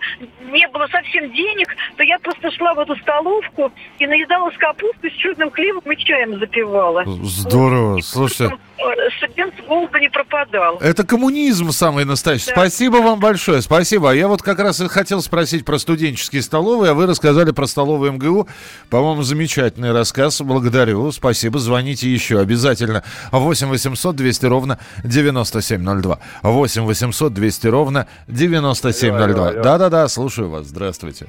не 0.51 0.67
было 0.69 0.87
совсем 0.87 1.33
денег, 1.33 1.69
то 1.97 2.03
я 2.03 2.19
просто 2.19 2.51
шла 2.53 2.75
в 2.75 2.79
эту 2.79 2.97
столовку 2.97 3.73
и 3.99 4.07
наедала 4.07 4.51
с 4.51 4.57
капустой, 4.57 5.11
с 5.11 5.15
черным 5.15 5.51
хлебом 5.51 5.93
и 5.93 5.97
чаем 5.97 6.39
запивала. 6.39 7.05
Здорово. 7.07 8.01
Слушайте, 8.01 8.57
Э, 8.79 9.11
Студентский 9.19 9.63
долго 9.67 10.01
не 10.01 10.09
пропадал. 10.09 10.79
Это 10.79 11.05
коммунизм 11.05 11.71
самый 11.71 12.05
настоящий. 12.05 12.47
Да. 12.47 12.53
Спасибо 12.53 12.97
вам 12.97 13.21
большое, 13.21 13.63
спасибо. 13.63 14.11
А 14.11 14.15
я 14.15 14.29
вот 14.29 14.43
как 14.43 14.59
раз 14.59 14.81
и 14.81 14.89
хотел 14.89 15.23
спросить 15.23 15.65
про 15.65 15.79
студенческие 15.79 16.43
столовые, 16.43 16.91
а 16.91 16.95
вы 16.95 17.07
рассказали 17.07 17.53
про 17.53 17.67
столовую 17.67 18.13
МГУ. 18.13 18.49
По-моему, 18.91 19.23
замечательный 19.23 19.93
рассказ. 19.93 20.41
Благодарю, 20.41 21.11
спасибо. 21.13 21.59
Звоните 21.59 22.09
еще 22.11 22.41
обязательно. 22.41 23.05
8 23.31 23.69
800 23.69 24.17
200 24.17 24.47
ровно 24.47 24.79
9702. 25.05 26.19
8 26.43 26.83
800 26.83 27.33
200 27.33 27.67
ровно 27.69 28.07
9702. 28.29 29.25
Алло, 29.25 29.25
алло, 29.25 29.45
алло. 29.51 29.63
Да-да-да, 29.63 30.09
слушаю 30.09 30.51
вас. 30.51 30.67
Здравствуйте. 30.67 31.27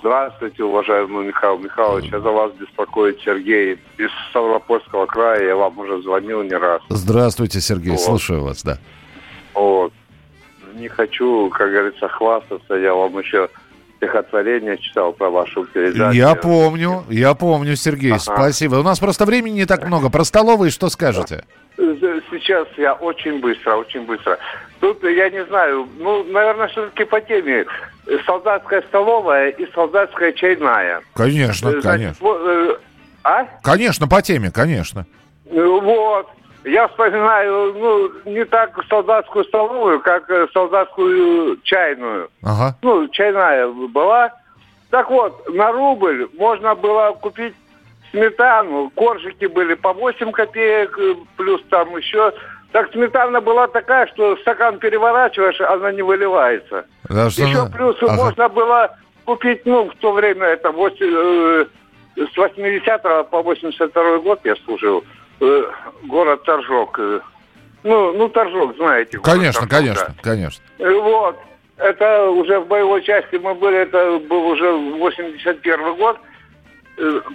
Здравствуйте, 0.00 0.62
уважаемый 0.64 1.26
Михаил 1.26 1.58
Михайлович. 1.58 2.10
За 2.10 2.18
вас 2.20 2.52
беспокоит 2.52 3.20
Сергей 3.20 3.78
из 3.96 4.10
Ставропольского 4.30 5.06
края. 5.06 5.44
Я 5.44 5.56
вам 5.56 5.78
уже 5.78 6.00
звонил 6.02 6.42
не 6.42 6.54
раз. 6.54 6.82
Здравствуйте, 6.88 7.60
Сергей, 7.60 7.92
Вот. 7.92 8.00
слушаю 8.00 8.44
вас, 8.44 8.62
да. 8.62 8.78
Вот. 9.54 9.92
Не 10.74 10.88
хочу, 10.88 11.48
как 11.50 11.70
говорится, 11.72 12.08
хвастаться. 12.08 12.74
Я 12.74 12.94
вам 12.94 13.18
еще 13.18 13.48
стихотворение 13.98 14.78
читал 14.78 15.12
про 15.12 15.28
вашу 15.30 15.64
передачу. 15.64 16.16
Я 16.16 16.34
помню, 16.34 17.04
я 17.08 17.34
помню, 17.34 17.76
Сергей, 17.76 18.12
Ага. 18.12 18.20
спасибо. 18.20 18.76
У 18.76 18.82
нас 18.82 18.98
просто 18.98 19.24
времени 19.24 19.54
не 19.56 19.66
так 19.66 19.84
много. 19.86 20.08
Про 20.08 20.24
столовые 20.24 20.70
что 20.70 20.88
скажете? 20.88 21.44
Сейчас 21.76 22.66
я 22.76 22.94
очень 22.94 23.40
быстро, 23.40 23.76
очень 23.76 24.04
быстро. 24.06 24.38
Тут 24.80 25.02
я 25.04 25.30
не 25.30 25.44
знаю, 25.46 25.88
ну, 25.98 26.24
наверное, 26.24 26.68
все-таки 26.68 27.04
по 27.04 27.20
теме. 27.20 27.66
Солдатская 28.26 28.82
столовая 28.82 29.50
и 29.50 29.70
солдатская 29.72 30.32
чайная. 30.32 31.02
Конечно, 31.14 31.68
Э, 31.68 31.70
значит, 31.72 31.82
конечно. 31.84 32.16
вот, 32.26 32.40
э, 32.46 32.76
а? 33.22 33.44
Конечно, 33.62 34.08
по 34.08 34.22
теме, 34.22 34.50
конечно. 34.50 35.06
Ну, 35.50 35.80
Вот. 35.80 36.28
Я 36.64 36.88
вспоминаю, 36.88 37.72
ну, 37.74 38.10
не 38.32 38.44
так 38.44 38.78
солдатскую 38.88 39.44
столовую, 39.44 40.00
как 40.00 40.28
э, 40.30 40.48
солдатскую 40.52 41.56
чайную. 41.62 42.28
Ага. 42.42 42.76
Ну, 42.82 43.08
чайная 43.08 43.68
была. 43.68 44.32
Так 44.90 45.10
вот, 45.10 45.48
на 45.54 45.70
рубль 45.72 46.28
можно 46.36 46.74
было 46.74 47.12
купить 47.12 47.54
сметану. 48.10 48.90
Коржики 48.94 49.46
были 49.46 49.74
по 49.74 49.92
8 49.92 50.32
копеек, 50.32 50.98
э, 50.98 51.14
плюс 51.36 51.62
там 51.70 51.96
еще. 51.96 52.32
Так 52.72 52.90
сметана 52.92 53.40
была 53.40 53.66
такая, 53.68 54.06
что 54.08 54.36
стакан 54.38 54.78
переворачиваешь, 54.78 55.60
она 55.60 55.92
не 55.92 56.02
выливается. 56.02 56.84
Да, 57.08 57.30
что 57.30 57.42
Еще 57.44 57.58
она- 57.60 57.70
плюс 57.70 57.96
Ага. 58.02 58.12
можно 58.14 58.48
было 58.48 58.96
купить, 59.24 59.62
ну, 59.64 59.88
в 59.90 59.94
то 59.96 60.12
время 60.12 60.46
это 60.48 60.70
восемь- 60.70 61.14
э, 61.14 61.66
с 62.16 62.36
80 62.36 63.24
по 63.30 63.42
82 63.42 64.18
год 64.18 64.40
я 64.44 64.54
служил. 64.64 65.04
Э, 65.40 65.62
город 66.04 66.42
Торжок. 66.44 66.98
э. 66.98 67.20
Ну, 67.84 68.12
ну, 68.12 68.28
Торжок, 68.28 68.76
знаете. 68.76 69.18
Конечно, 69.18 69.66
Торжок, 69.66 69.70
конечно, 69.70 70.14
да. 70.16 70.22
конечно. 70.22 70.64
Э, 70.78 70.92
Вот. 70.92 71.38
Это 71.76 72.30
уже 72.30 72.58
в 72.58 72.66
боевой 72.66 73.02
части 73.02 73.36
мы 73.36 73.54
были, 73.54 73.78
это 73.78 74.18
был 74.28 74.48
уже 74.48 74.72
81 74.72 75.94
год, 75.94 76.18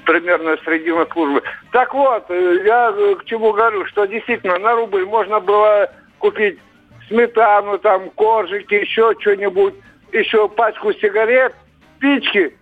примерно 0.05 0.57
середина 0.65 1.07
службы. 1.13 1.41
Так 1.71 1.93
вот, 1.93 2.29
я 2.29 2.93
к 3.19 3.23
чему 3.23 3.53
говорю, 3.53 3.85
что 3.85 4.05
действительно 4.05 4.57
на 4.59 4.75
рубль 4.75 5.05
можно 5.05 5.39
было 5.39 5.89
купить 6.19 6.59
сметану, 7.07 7.77
там, 7.77 8.09
коржики, 8.11 8.73
еще 8.73 9.13
что-нибудь, 9.19 9.75
еще 10.11 10.49
пачку 10.49 10.91
сигарет, 10.93 11.55
спички, 11.97 12.53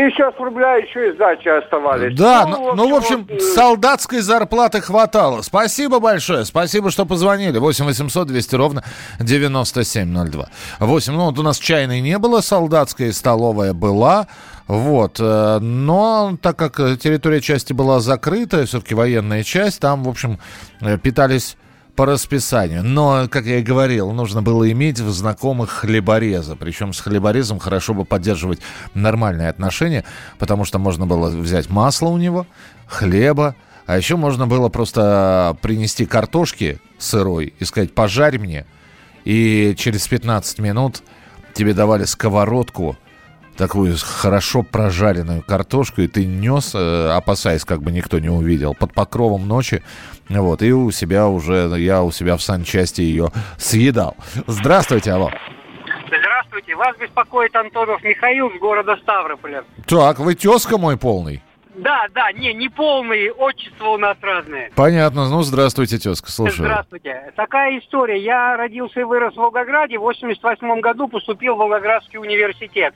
и 0.00 0.04
еще 0.04 0.32
с 0.34 0.40
рубля 0.40 0.76
еще 0.76 1.10
и 1.10 1.12
сдачи 1.12 1.48
оставались. 1.48 2.16
Да, 2.16 2.46
Ну, 2.46 2.58
ну, 2.58 2.74
ну, 2.74 2.90
в 2.90 2.94
общем, 2.94 3.26
вот, 3.28 3.42
солдатской 3.42 4.20
зарплаты 4.20 4.80
хватало. 4.80 5.42
Спасибо 5.42 6.00
большое, 6.00 6.46
спасибо, 6.46 6.90
что 6.90 7.04
позвонили. 7.04 7.58
8 7.58 7.84
800 7.84 8.26
200 8.28 8.54
ровно 8.54 8.84
9702. 9.18 10.48
8, 10.78 11.12
ну 11.12 11.26
вот 11.26 11.38
у 11.38 11.42
нас 11.42 11.58
чайной 11.58 12.00
не 12.00 12.16
было, 12.18 12.40
солдатская 12.40 13.12
столовая 13.12 13.74
была. 13.74 14.26
Вот, 14.66 15.18
э, 15.18 15.58
но 15.60 16.38
так 16.40 16.56
как 16.56 16.76
территория 16.98 17.40
части 17.40 17.72
была 17.72 18.00
закрыта, 18.00 18.64
все-таки 18.64 18.94
военная 18.94 19.42
часть, 19.42 19.80
там, 19.80 20.04
в 20.04 20.08
общем, 20.08 20.38
э, 20.80 20.96
питались 20.96 21.56
по 21.94 22.06
расписанию. 22.06 22.82
Но, 22.82 23.26
как 23.28 23.44
я 23.46 23.58
и 23.58 23.62
говорил, 23.62 24.12
нужно 24.12 24.42
было 24.42 24.70
иметь 24.70 25.00
в 25.00 25.10
знакомых 25.10 25.70
хлебореза. 25.70 26.56
Причем 26.56 26.92
с 26.92 27.00
хлеборезом 27.00 27.58
хорошо 27.58 27.94
бы 27.94 28.04
поддерживать 28.04 28.60
нормальные 28.94 29.48
отношения, 29.48 30.04
потому 30.38 30.64
что 30.64 30.78
можно 30.78 31.06
было 31.06 31.28
взять 31.28 31.68
масло 31.70 32.08
у 32.08 32.18
него, 32.18 32.46
хлеба, 32.86 33.54
а 33.86 33.96
еще 33.96 34.16
можно 34.16 34.46
было 34.46 34.68
просто 34.68 35.56
принести 35.62 36.06
картошки 36.06 36.80
сырой 36.98 37.54
и 37.58 37.64
сказать 37.64 37.94
«пожарь 37.94 38.38
мне». 38.38 38.66
И 39.24 39.74
через 39.76 40.06
15 40.08 40.60
минут 40.60 41.02
тебе 41.54 41.74
давали 41.74 42.04
сковородку, 42.04 42.96
такую 43.56 43.94
хорошо 44.00 44.62
прожаренную 44.62 45.42
картошку, 45.42 46.00
и 46.00 46.08
ты 46.08 46.24
нес, 46.24 46.72
э, 46.74 47.10
опасаясь, 47.10 47.64
как 47.64 47.82
бы 47.82 47.92
никто 47.92 48.18
не 48.18 48.30
увидел, 48.30 48.74
под 48.74 48.94
покровом 48.94 49.46
ночи, 49.46 49.82
вот, 50.38 50.62
и 50.62 50.72
у 50.72 50.90
себя 50.90 51.28
уже, 51.28 51.72
я 51.78 52.02
у 52.02 52.10
себя 52.10 52.36
в 52.36 52.42
санчасти 52.42 53.00
ее 53.00 53.30
съедал. 53.58 54.16
Здравствуйте, 54.46 55.12
алло. 55.12 55.30
Здравствуйте, 56.06 56.74
вас 56.76 56.96
беспокоит 56.96 57.54
Антонов 57.56 58.02
Михаил 58.02 58.50
с 58.50 58.58
города 58.58 58.96
Ставрополя. 59.02 59.64
Так, 59.86 60.18
вы 60.18 60.34
тезка 60.34 60.78
мой 60.78 60.96
полный? 60.96 61.42
Да, 61.74 62.06
да, 62.14 62.32
не, 62.32 62.52
не 62.52 62.68
полные, 62.68 63.32
отчества 63.32 63.88
у 63.90 63.96
нас 63.96 64.16
разные. 64.20 64.70
Понятно, 64.74 65.28
ну, 65.28 65.42
здравствуйте, 65.42 65.98
тезка, 65.98 66.30
слушаю. 66.30 66.66
Здравствуйте. 66.66 67.32
Такая 67.36 67.78
история. 67.78 68.22
Я 68.22 68.56
родился 68.56 69.00
и 69.00 69.04
вырос 69.04 69.34
в 69.34 69.38
Волгограде. 69.38 69.98
В 69.98 70.02
88 70.02 70.80
году 70.80 71.08
поступил 71.08 71.54
в 71.54 71.58
Волгоградский 71.58 72.18
университет. 72.18 72.94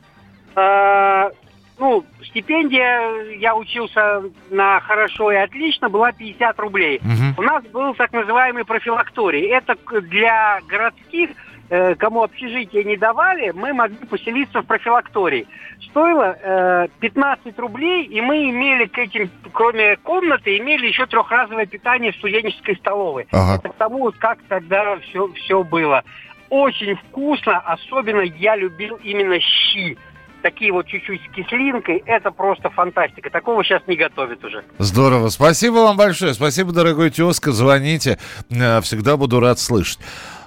Э, 1.77 1.81
ну, 1.81 2.05
стипендия, 2.23 3.37
я 3.39 3.55
учился 3.55 4.23
на 4.51 4.81
хорошо 4.81 5.33
и 5.33 5.37
отлично, 5.37 5.89
была 5.89 6.13
50 6.13 6.59
рублей. 6.61 7.01
Мгм. 7.03 7.35
У 7.37 7.43
нас 7.43 7.65
был 7.65 7.95
так 7.95 8.13
называемый 8.13 8.65
профилакторий. 8.65 9.49
Это 9.49 9.77
для 10.03 10.61
городских, 10.69 11.31
э, 11.71 11.95
кому 11.97 12.23
общежитие 12.23 12.85
не 12.85 12.97
давали, 12.97 13.51
мы 13.55 13.73
могли 13.73 13.97
поселиться 14.07 14.63
в 14.63 14.67
профилактории. 14.67 15.47
Стоило 15.91 16.37
э, 16.41 16.89
15 17.01 17.59
рублей, 17.59 18.05
и 18.05 18.21
мы 18.21 18.51
имели 18.51 18.87
к 18.87 18.99
этим, 18.99 19.31
кроме 19.53 19.97
комнаты, 19.97 20.57
имели 20.59 20.87
еще 20.87 21.07
трехразовое 21.07 21.67
питание 21.67 22.13
в 22.13 22.17
студенческой 22.17 22.77
столовой. 22.77 23.27
Ага. 23.33 23.57
Это 23.57 23.69
к 23.69 23.75
тому, 23.75 24.13
как 24.19 24.39
тогда 24.49 24.97
все, 24.99 25.29
все 25.35 25.63
было. 25.63 26.03
Очень 26.51 26.95
вкусно, 26.97 27.59
особенно 27.59 28.21
я 28.21 28.55
любил 28.55 28.97
именно 29.03 29.41
щи. 29.41 29.97
Такие 30.45 30.73
вот 30.73 30.87
чуть-чуть 30.87 31.23
с 31.23 31.35
кислинкой, 31.35 32.03
это 32.05 32.31
просто 32.31 32.69
фантастика. 32.69 33.31
Такого 33.31 33.65
сейчас 33.65 33.81
не 33.87 33.97
готовят 33.97 34.45
уже. 34.45 34.63
Здорово. 34.79 35.31
Спасибо 35.31 35.77
вам 35.77 35.97
большое. 35.97 36.35
Спасибо, 36.35 36.71
дорогой 36.71 37.09
тезка. 37.09 37.51
Звоните. 37.51 38.19
Э, 38.51 38.83
Всегда 38.83 39.17
буду 39.17 39.41
рад 39.41 39.59
слышать. 39.59 39.99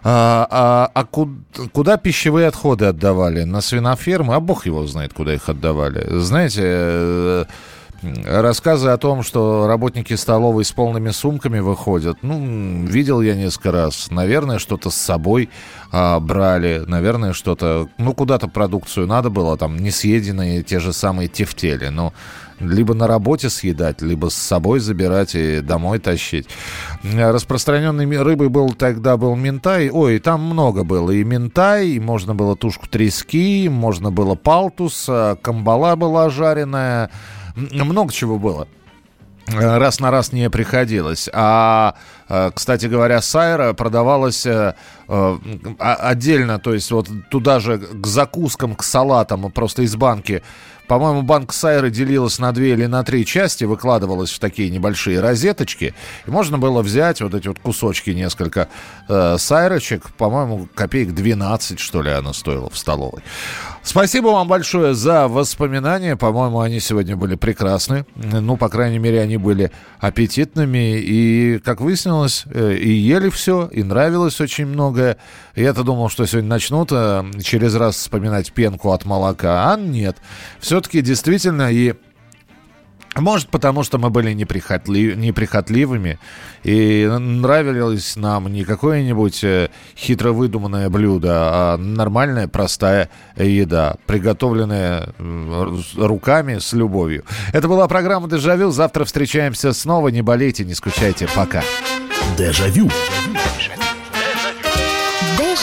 А, 0.04 0.46
а- 0.52 0.92
а 0.94 1.04
ку- 1.04 1.32
куда 1.74 1.98
пищевые 1.98 2.46
отходы 2.48 2.86
отдавали? 2.86 3.42
На 3.44 3.60
свинофермы? 3.60 4.36
А 4.36 4.40
бог 4.40 4.68
его 4.68 4.86
знает, 4.86 5.14
куда 5.14 5.34
их 5.34 5.50
отдавали. 5.50 6.06
Знаете, 6.20 6.62
э, 6.64 7.46
рассказы 8.26 8.90
о 8.90 8.98
том, 8.98 9.24
что 9.24 9.68
работники 9.68 10.14
столовой 10.14 10.66
с 10.66 10.72
полными 10.72 11.10
сумками 11.10 11.60
выходят, 11.60 12.18
ну, 12.22 12.86
видел 12.86 13.22
я 13.22 13.36
несколько 13.36 13.72
раз. 13.72 14.12
Наверное, 14.12 14.60
что-то 14.60 14.90
с 14.90 14.96
собой 14.96 15.50
а, 15.92 16.20
брали, 16.20 16.84
наверное, 16.86 17.34
что-то, 17.34 17.90
ну, 17.98 18.14
куда-то 18.14 18.48
продукцию 18.48 19.08
надо 19.08 19.30
было, 19.30 19.58
там, 19.58 19.78
несъеденные 19.78 20.64
те 20.64 20.80
же 20.80 20.94
самые 20.94 21.28
тефтели. 21.28 21.88
Ну, 21.88 22.14
либо 22.60 22.94
на 22.94 23.08
работе 23.08 23.50
съедать, 23.50 24.02
либо 24.02 24.30
с 24.30 24.36
собой 24.36 24.80
забирать 24.80 25.36
и 25.36 25.62
домой 25.62 26.00
тащить. 26.00 26.48
Распространенной 27.04 28.22
рыбой 28.22 28.50
был 28.50 28.72
тогда 28.72 29.18
был 29.18 29.36
ментай. 29.36 29.90
Ой, 29.92 30.20
там 30.20 30.42
много 30.42 30.84
было. 30.84 31.12
И 31.12 31.24
ментай, 31.24 31.90
и 31.90 32.00
можно 32.00 32.34
было 32.34 32.56
тушку 32.56 32.88
трески, 32.88 33.70
можно 33.70 34.12
было 34.12 34.36
палтус, 34.36 35.06
э, 35.08 35.36
камбала 35.42 35.96
была 35.96 36.30
жареная. 36.30 37.12
Много 37.58 38.14
чего 38.14 38.38
было. 38.38 38.68
Э, 39.48 39.78
Раз 39.78 40.00
на 40.00 40.12
раз 40.12 40.32
не 40.32 40.50
приходилось. 40.50 41.30
А, 41.34 41.96
э, 42.30 42.52
кстати 42.54 42.86
говоря, 42.86 43.22
сайра 43.22 43.74
продавалась 43.74 44.46
э, 44.46 44.76
отдельно, 45.08 46.60
то 46.60 46.74
есть 46.74 46.92
вот 46.92 47.10
туда 47.30 47.60
же 47.60 47.78
к 47.78 48.06
закускам, 48.06 48.76
к 48.76 48.84
салатам, 48.84 49.52
просто 49.52 49.84
из 49.84 49.96
банки. 49.96 50.44
По-моему, 50.88 51.22
банк 51.22 51.52
сайры 51.52 51.90
делилась 51.92 52.40
на 52.40 52.54
две 52.54 52.72
или 52.72 52.86
на 52.86 53.04
три 53.04 53.26
части, 53.26 53.66
выкладывалась 53.66 54.32
в 54.32 54.40
такие 54.40 54.70
небольшие 54.70 55.20
розеточки. 55.20 55.94
И 56.26 56.32
можно 56.32 56.58
было 56.58 56.82
взять 56.82 57.22
вот 57.22 57.34
эти 57.34 57.50
вот 57.50 57.60
кусочки, 57.60 58.12
несколько 58.12 58.70
э, 59.10 59.36
сайрочек. 59.38 60.10
По-моему, 60.14 60.70
копеек 60.74 61.14
12, 61.14 61.80
что 61.80 62.02
ли, 62.02 62.12
она 62.12 62.32
стоила 62.32 62.70
в 62.70 62.78
столовой. 62.78 63.22
Спасибо 63.84 64.28
вам 64.28 64.48
большое 64.48 64.94
за 64.94 65.28
воспоминания. 65.28 66.16
По-моему, 66.16 66.62
они 66.62 66.80
сегодня 66.80 67.18
были 67.18 67.36
прекрасны. 67.36 68.06
Ну, 68.16 68.56
по 68.56 68.70
крайней 68.70 69.00
мере, 69.00 69.22
они 69.22 69.38
были 69.38 69.72
аппетитными. 70.00 71.00
И, 71.00 71.60
как 71.60 71.82
выяснилось, 71.82 72.44
э, 72.46 72.76
и 72.76 72.92
ели 72.92 73.30
все, 73.30 73.68
и 73.72 73.84
нравилось 73.84 74.40
очень 74.40 74.68
многое. 74.98 75.18
Я-то 75.56 75.84
думал, 75.84 76.10
что 76.10 76.26
сегодня 76.26 76.50
начнут 76.50 76.90
э, 76.92 77.24
через 77.44 77.76
раз 77.76 77.96
вспоминать 77.96 78.52
пенку 78.52 78.92
от 78.92 79.06
молока. 79.06 79.72
А 79.72 79.78
нет. 79.78 80.18
Все-таки 80.60 81.02
действительно 81.02 81.72
и 81.72 81.94
может, 83.16 83.50
потому 83.50 83.82
что 83.82 83.98
мы 83.98 84.12
были 84.12 84.32
неприхотлив, 84.34 85.18
неприхотливыми, 85.18 86.20
и 86.62 87.10
нравилось 87.20 88.16
нам 88.16 88.48
не 88.54 88.64
какое-нибудь 88.64 89.44
э, 89.44 89.70
хитро 89.98 90.34
выдуманное 90.34 90.88
блюдо, 90.92 91.32
а 91.34 91.78
нормальная, 91.78 92.48
простая 92.48 93.10
еда, 93.36 93.96
приготовленная 94.06 95.16
руками 95.98 96.60
с 96.60 96.74
любовью. 96.74 97.24
Это 97.54 97.68
была 97.68 97.88
программа 97.88 98.30
«Дежавю». 98.30 98.70
Завтра 98.70 99.04
встречаемся 99.04 99.74
снова. 99.74 100.10
Не 100.10 100.22
болейте, 100.22 100.64
не 100.64 100.76
скучайте. 100.76 101.28
Пока. 101.36 101.64
Дежавю. 102.38 102.88